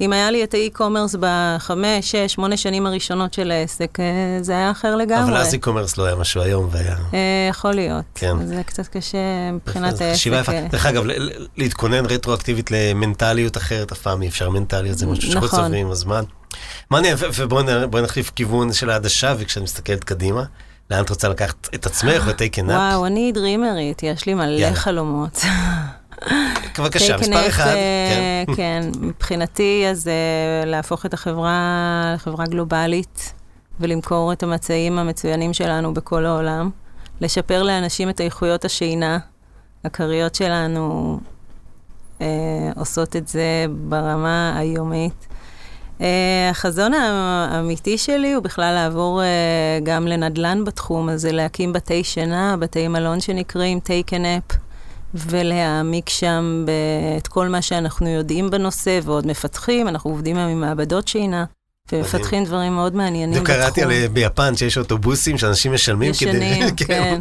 אם 0.00 0.12
היה 0.12 0.30
לי 0.30 0.44
את 0.44 0.54
האי-קומרס 0.54 1.16
בחמש, 1.20 2.10
שש, 2.10 2.32
שמונה 2.32 2.56
שנים 2.56 2.86
הראשונות 2.86 3.34
של 3.34 3.50
העסק, 3.50 4.00
אה, 4.00 4.04
זה 4.42 4.52
היה 4.52 4.70
אחר 4.70 4.96
לגמרי. 4.96 5.32
אבל 5.32 5.36
אז 5.36 5.54
e-commerce 5.54 5.94
לא 5.98 6.04
היה 6.04 6.16
משהו 6.16 6.42
היום, 6.42 6.68
והיה... 6.70 6.96
אה, 7.14 7.18
יכול 7.50 7.72
להיות. 7.72 8.04
כן. 8.14 8.46
זה 8.46 8.62
קצת 8.66 8.88
קשה 8.88 9.18
מבחינת 9.52 10.00
העסק. 10.00 10.14
חשיבה 10.14 10.38
יפה. 10.38 10.52
אה. 10.52 10.66
דרך 10.70 10.86
אגב, 10.86 11.04
להתכונן 11.56 12.06
רטרואקטיבית 12.06 12.70
למנטליות 12.70 13.56
אחרת, 13.56 13.92
אף 13.92 13.98
פעם 13.98 14.22
אי 14.22 14.28
אפשר 14.28 14.50
מנטליות, 14.50 14.98
זה 14.98 15.06
משהו 15.06 15.22
שאנחנו 15.22 15.46
נכון. 15.46 15.60
צוברים 15.60 15.86
עם 15.86 15.92
הזמן. 15.92 16.24
מעניין, 16.90 17.16
ובואי 17.36 18.02
נחליף 18.02 18.30
כיוון 18.36 18.72
של 18.72 18.90
העדשה, 18.90 19.34
וכשאת 19.38 19.62
מסתכלת 19.62 20.04
קדימה, 20.04 20.42
לאן 20.90 21.04
את 21.04 21.10
רוצה 21.10 21.28
לקחת 21.28 21.68
את 21.74 21.86
עצמך 21.86 22.28
a 22.28 22.58
nap? 22.58 22.62
וואו, 22.64 23.06
אני 23.06 23.32
דרימרית, 23.32 24.02
יש 24.02 24.26
לי 24.26 24.34
מלא. 24.34 24.74
חלומות. 24.74 25.40
בבקשה, 26.78 27.16
מספר 27.16 27.48
אחד. 27.48 27.66
אה, 27.66 28.44
כן. 28.46 28.54
כן, 28.56 28.90
מבחינתי, 29.00 29.84
אז 29.90 30.08
אה, 30.08 30.70
להפוך 30.70 31.06
את 31.06 31.14
החברה 31.14 32.12
לחברה 32.14 32.44
גלובלית 32.46 33.32
ולמכור 33.80 34.32
את 34.32 34.42
המצעים 34.42 34.98
המצוינים 34.98 35.52
שלנו 35.52 35.94
בכל 35.94 36.26
העולם, 36.26 36.70
לשפר 37.20 37.62
לאנשים 37.62 38.10
את 38.10 38.20
איכויות 38.20 38.64
השינה. 38.64 39.18
הכריות 39.84 40.34
שלנו 40.34 41.18
אה, 42.20 42.26
עושות 42.76 43.16
את 43.16 43.28
זה 43.28 43.66
ברמה 43.88 44.58
היומית. 44.58 45.26
אה, 46.00 46.48
החזון 46.50 46.94
האמיתי 46.94 47.98
שלי 47.98 48.32
הוא 48.32 48.42
בכלל 48.42 48.74
לעבור 48.74 49.22
אה, 49.22 49.26
גם 49.82 50.06
לנדל"ן 50.06 50.64
בתחום 50.64 51.08
הזה, 51.08 51.32
להקים 51.32 51.72
בתי 51.72 52.04
שינה, 52.04 52.56
בתי 52.56 52.88
מלון 52.88 53.20
שנקראים 53.20 53.78
take 53.84 54.10
a 54.10 54.16
nap. 54.16 54.56
ולהעמיק 55.14 56.08
שם 56.08 56.64
את 57.18 57.28
כל 57.28 57.48
מה 57.48 57.62
שאנחנו 57.62 58.08
יודעים 58.08 58.50
בנושא 58.50 59.00
ועוד 59.02 59.26
מפתחים, 59.26 59.88
אנחנו 59.88 60.10
עובדים 60.10 60.36
היום 60.36 60.50
עם 60.50 60.60
מעבדות 60.60 61.08
שינה, 61.08 61.44
ומפתחים 61.92 62.44
דברים 62.44 62.72
מאוד 62.74 62.94
מעניינים 62.94 63.42
בתחום. 63.42 63.56
קראתי 63.56 63.82
על 63.82 64.08
ביפן 64.08 64.56
שיש 64.56 64.78
אוטובוסים 64.78 65.38
שאנשים 65.38 65.72
משלמים 65.72 66.12
כדי... 66.12 66.28
ישנים, 66.30 66.76
כן, 66.86 67.18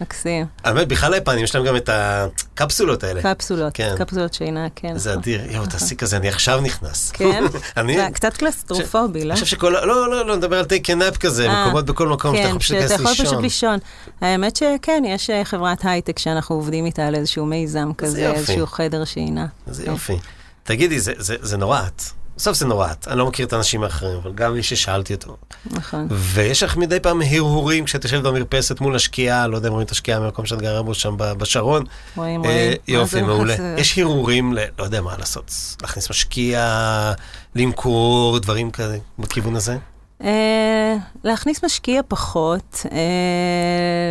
מקסים. 0.00 0.46
האמת, 0.64 0.88
בכלל 0.88 1.14
היפנים 1.14 1.44
יש 1.44 1.54
להם 1.54 1.64
גם 1.64 1.76
את 1.76 1.90
הקפסולות 1.92 3.04
האלה. 3.04 3.34
קפסולות, 3.34 3.74
כן. 3.74 3.94
קפסולות 3.98 4.34
שינה, 4.34 4.66
כן. 4.76 4.98
זה 4.98 5.10
נכון. 5.10 5.22
אדיר, 5.22 5.40
יואו, 5.50 5.66
תעשי 5.66 5.96
כזה, 5.96 6.16
אני 6.16 6.28
עכשיו 6.28 6.60
נכנס. 6.60 7.10
כן? 7.10 7.44
זה 7.86 8.06
קצת 8.12 8.36
קלסטרופובי, 8.36 9.24
לא? 9.24 9.32
אני 9.32 9.40
חושב 9.40 9.46
שכל... 9.46 9.70
לא, 9.70 9.86
לא, 10.10 10.26
לא, 10.26 10.36
נדבר 10.36 10.58
על 10.58 10.64
a 10.64 10.88
nap 11.14 11.18
כזה, 11.18 11.48
אה, 11.48 11.62
מקומות 11.64 11.86
בכל 11.86 12.08
מקום, 12.08 12.32
שאתה 12.36 12.42
כן, 12.42 12.48
יכול 12.48 12.58
פשוט 12.60 12.68
שאתה 12.76 12.78
להיכנס 12.88 13.00
יכול 13.00 13.12
פשוט 13.12 13.24
לישון. 13.26 13.42
לישון. 13.42 13.78
האמת 14.20 14.56
שכן, 14.56 15.02
יש 15.06 15.30
אה, 15.30 15.44
חברת 15.44 15.78
הייטק 15.84 16.18
שאנחנו 16.18 16.54
עובדים 16.56 16.86
איתה 16.86 17.06
על 17.06 17.14
איזשהו 17.14 17.46
מיזם 17.46 17.90
כזה. 17.98 18.32
איזשהו 18.32 18.66
חדר 18.66 19.04
שינה. 19.04 19.46
כן. 19.66 19.90
יופי. 19.90 20.16
תגידי, 20.62 21.00
זה- 21.00 21.12
זה 21.18 21.36
זה 21.40 21.56
נורא 21.56 21.80
את. 21.86 22.02
בסוף 22.40 22.56
זה 22.56 22.66
נורא. 22.66 22.88
אני 23.06 23.18
לא 23.18 23.26
מכיר 23.26 23.46
את 23.46 23.52
האנשים 23.52 23.82
האחרים, 23.82 24.16
אבל 24.22 24.32
גם 24.32 24.54
מי 24.54 24.62
ששאלתי 24.62 25.14
אותו. 25.14 25.36
נכון. 25.70 26.06
ויש 26.10 26.62
לך 26.62 26.76
מדי 26.76 27.00
פעם 27.00 27.22
הרהורים 27.22 27.84
כשאת 27.84 28.04
יושבת 28.04 28.22
במרפסת 28.22 28.80
מול 28.80 28.96
השקיעה, 28.96 29.46
לא 29.46 29.56
יודע 29.56 29.68
אם 29.68 29.72
רואים 29.72 29.86
את 29.86 29.90
השקיעה 29.90 30.20
מהמקום 30.20 30.46
שאת 30.46 30.62
גרה 30.62 30.82
בו 30.82 30.94
שם 30.94 31.14
בשרון. 31.18 31.84
רואים, 32.16 32.44
אה, 32.44 32.50
רואים. 32.50 32.70
מה 32.88 32.94
יופי, 32.94 33.10
זה 33.10 33.22
מעולה. 33.22 33.54
חסר? 33.54 33.74
יש 33.78 33.98
הרהורים, 33.98 34.54
ל- 34.54 34.58
לא 34.78 34.84
יודע 34.84 35.00
מה 35.00 35.14
לעשות, 35.18 35.52
להכניס 35.82 36.10
משקיע, 36.10 37.12
למכור, 37.54 38.38
דברים 38.38 38.70
כאלה, 38.70 38.96
בכיוון 39.18 39.56
הזה? 39.56 39.76
אה, 40.24 40.96
להכניס 41.24 41.64
משקיע 41.64 42.00
פחות. 42.08 42.86
אה, 42.92 42.98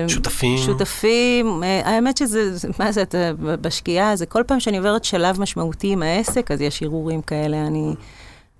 שותפים? 0.07 0.57
שותפים. 0.57 1.63
אה, 1.63 1.81
האמת 1.85 2.17
שזה, 2.17 2.57
זה- 2.57 2.67
מה 2.79 2.91
זה, 2.91 3.01
אתה 3.01 3.17
בשקיעה, 3.39 4.15
זה 4.15 4.25
כל 4.25 4.43
פעם 4.47 4.59
שאני 4.59 4.77
עוברת 4.77 5.03
שלב 5.03 5.41
משמעותי 5.41 5.87
עם 5.91 6.03
העסק, 6.03 6.51
אז 6.51 6.61
יש 6.61 6.83
הרהורים 6.83 7.21
כאלה. 7.21 7.67
אני 7.67 7.93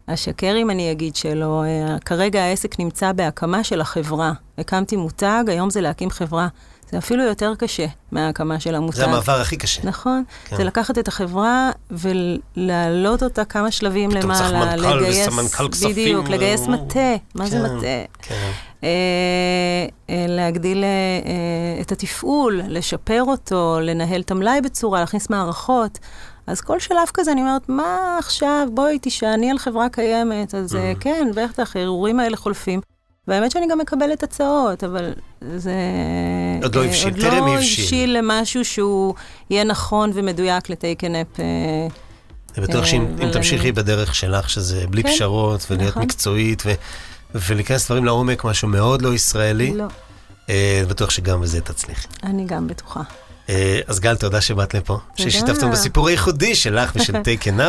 אשקר 0.08 0.56
אם 0.62 0.70
אני 0.70 0.92
אגיד 0.92 1.16
שלא. 1.16 1.64
כרגע 2.06 2.44
העסק 2.44 2.80
נמצא 2.80 3.12
בהקמה 3.12 3.64
של 3.64 3.82
החברה. 3.82 4.32
הקמתי 4.58 4.96
מותג, 4.96 5.44
היום 5.48 5.70
זה 5.70 5.82
להקים 5.82 6.10
חברה. 6.10 6.48
זה 6.92 6.98
אפילו 6.98 7.24
יותר 7.24 7.54
קשה 7.58 7.86
מההקמה 8.12 8.60
של 8.60 8.76
המותג. 8.76 8.98
זה 8.98 9.06
המעבר 9.06 9.42
הכי 9.42 9.58
קשה. 9.58 9.82
נכון, 9.84 10.24
כן. 10.46 10.56
זה 10.58 10.64
לקחת 10.64 10.98
את 10.98 11.08
החברה 11.08 11.70
ולהעלות 11.92 13.24
אותה 13.24 13.46
כמה 13.46 13.72
שלבים 13.72 14.12
פתאום 14.12 14.34
צריך 14.34 14.50
למעלה, 14.50 14.76
מנכ"ל 14.88 14.96
לגייס, 14.98 15.28
וסמנכ"ל 15.28 15.70
כספים, 15.72 15.92
בדיוק, 15.92 16.30
לגייס 16.30 16.62
ו- 16.62 16.72
מטה, 16.72 17.16
מה 17.36 17.46
זה 17.48 17.58
כן, 17.58 17.64
מטה? 17.76 17.86
כן. 18.22 18.52
אה, 18.84 18.90
אה, 20.10 20.26
להגדיל 20.28 20.84
אה, 20.84 20.90
אה, 21.26 21.82
את 21.82 21.92
התפעול, 21.92 22.62
לשפר 22.68 23.24
אותו, 23.28 23.78
לנהל 23.82 24.22
את 24.22 24.32
המלאי 24.32 24.62
בצורה, 24.62 25.00
להכניס 25.00 25.30
מערכות. 25.30 26.00
אז 26.48 26.62
כל 26.62 26.80
שלב 26.80 27.08
כזה, 27.14 27.32
אני 27.32 27.42
אומרת, 27.42 27.70
מה 27.70 28.16
עכשיו, 28.20 28.68
בואי 28.74 29.00
תישעני 29.00 29.52
על 29.52 29.58
חברה 29.58 29.90
קיימת. 29.90 30.56
אז 30.56 30.76
אה, 30.76 30.94
Mm. 30.94 31.00
כן, 31.00 31.28
בטח, 31.36 31.76
הערעורים 31.76 32.20
האלה 32.20 32.38
חולפים. 32.38 32.82
והאמת 33.30 33.52
שאני 33.52 33.68
גם 33.72 33.78
מקבלת 33.78 34.24
הצעות, 34.24 34.84
אבל 34.84 35.14
זה... 35.56 35.74
עוד 36.64 36.76
לא 36.76 36.82
אה, 36.82 36.88
הבשיל, 36.88 37.10
עוד 37.14 37.20
טרם 37.22 37.46
לא 37.48 37.56
הבשיל. 37.56 37.84
הבשיל 37.84 38.18
למשהו 38.18 38.66
שהוא 38.66 39.14
יהיה 39.50 39.64
נכון 39.64 40.12
ומדויק 40.14 40.70
לטייקנאפ. 40.70 41.28
אני 42.58 42.64
בטוח 42.68 42.82
אה, 42.84 42.88
שאם 42.88 43.02
אם 43.02 43.22
אבל 43.22 43.34
תמשיכי 43.34 43.62
אני- 43.64 43.72
בדרך 43.72 44.16
שלך, 44.16 44.50
שזה 44.50 44.88
בלי 44.90 45.04
כן, 45.04 45.10
פשרות, 45.10 45.66
ולהיות 45.72 45.92
נכון. 45.92 46.04
מקצועית, 46.04 46.64
ולהיכנס 47.36 47.86
דברים 47.86 48.06
לעומק, 48.06 48.44
משהו 48.44 48.68
מאוד 48.68 49.02
לא 49.02 49.14
ישראלי. 49.14 49.74
לא, 49.74 49.86
אה, 50.50 50.84
בטוח 50.88 51.10
שגם 51.10 51.42
בזה 51.42 51.62
תצליחי. 51.62 52.08
אני 52.24 52.46
גם 52.46 52.68
בטוחה. 52.68 53.02
אה, 53.50 53.80
אז 53.88 54.00
גל, 54.00 54.16
תודה 54.16 54.42
שבאת 54.42 54.74
לפה. 54.74 54.98
ששיתפתם 55.16 55.72
בסיפור 55.72 56.08
הייחודי 56.08 56.56
שלך 56.56 56.92
ושל 56.96 57.16
Taken 57.26 57.62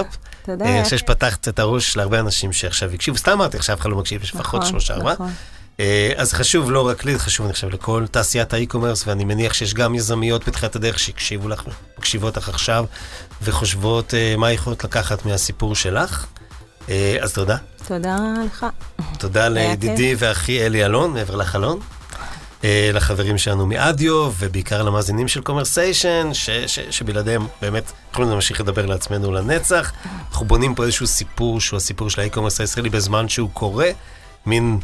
תודה. 0.51 0.65
אה, 0.65 0.77
אני 0.77 0.85
חושב 0.85 0.99
שפתחת 0.99 1.49
את 1.49 1.59
הראש 1.59 1.97
להרבה 1.97 2.21
אנשים 2.21 2.53
שעכשיו 2.53 2.91
הקשיבו. 2.91 3.17
סתם 3.17 3.33
אמרתי, 3.33 3.57
עכשיו 3.57 3.77
אף 3.77 3.81
אחד 3.81 3.91
לא 3.91 3.97
מקשיב, 3.97 4.23
יש 4.23 4.35
לפחות 4.35 4.61
נכון, 4.61 4.71
שלושה, 4.71 4.95
ארבעה. 4.95 5.15
נכון. 5.15 5.31
אה, 5.81 6.13
אז 6.17 6.33
חשוב 6.33 6.71
לא 6.71 6.89
רק 6.89 7.05
לי, 7.05 7.19
חשוב, 7.19 7.47
אני 7.47 7.53
חושב, 7.53 7.69
לכל 7.69 8.07
תעשיית 8.11 8.53
ה 8.53 8.57
e-commerce, 8.57 9.07
ואני 9.07 9.25
מניח 9.25 9.53
שיש 9.55 9.75
גם 9.75 9.95
יזמיות 9.95 10.49
בתחילת 10.49 10.77
הדרך 10.77 10.99
שהקשיבו 10.99 11.49
לך, 11.49 11.63
מקשיבות 11.99 12.37
לך 12.37 12.49
עכשיו, 12.49 12.85
וחושבות 13.43 14.15
אה, 14.15 14.35
מה 14.37 14.53
יכולות 14.53 14.85
לקחת 14.85 15.27
מהסיפור 15.27 15.75
שלך. 15.75 16.27
אה, 16.89 17.17
אז 17.21 17.33
תודה. 17.33 17.57
תודה 17.87 18.17
לך. 18.47 18.67
תודה 19.19 19.49
לידידי 19.49 20.15
ואחי 20.19 20.67
אלי 20.67 20.85
אלון, 20.85 21.13
מעבר 21.13 21.37
לחלון. 21.37 21.81
אה, 22.65 22.91
לחברים 22.95 23.39
שלנו 23.39 23.67
מאדיו, 23.67 24.31
ובעיקר 24.39 24.83
למאזינים 24.83 25.29
של 25.29 25.41
קומרסיישן, 25.41 26.31
ש- 26.33 26.51
ש- 26.51 26.79
שבלעדיהם 26.91 27.47
באמת 27.63 27.85
יכולים 28.13 28.31
להמשיך 28.31 28.61
לדבר 28.61 28.87
לעצמנו 28.87 29.33
לנצח. 29.33 29.93
אנחנו 30.31 30.47
בונים 30.47 30.75
פה 30.75 30.83
איזשהו 30.85 31.07
סיפור 31.07 31.61
שהוא 31.61 31.77
הסיפור 31.77 32.11
של 32.11 32.21
ה 32.21 32.24
e-commerce 32.24 32.61
הישראלי 32.61 32.91
בזמן 32.91 33.29
שהוא 33.29 33.51
קורה, 33.53 33.89
מין 34.47 34.79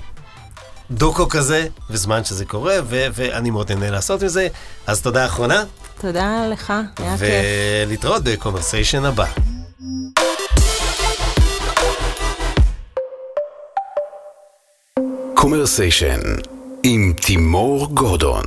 דוקו 0.91 1.29
כזה, 1.29 1.67
בזמן 1.91 2.25
שזה 2.25 2.45
קורה, 2.45 2.75
ו- 2.85 3.07
ואני 3.13 3.51
מאוד 3.51 3.73
נהנה 3.73 3.91
לעשות 3.91 4.23
עם 4.23 4.29
זה. 4.29 4.49
אז 4.87 5.03
תודה 5.03 5.27
אחרונה, 5.27 5.65
תודה 6.01 6.47
לך, 6.53 6.73
היה 6.99 7.19
כיף. 7.19 7.29
ולהתראות 7.87 8.25
בקומרסיישן 8.25 9.05
הבא. 9.05 9.27
קומרסיישן 15.35 16.21
עם 16.89 17.13
תימור 17.13 17.87
גורדון. 17.95 18.45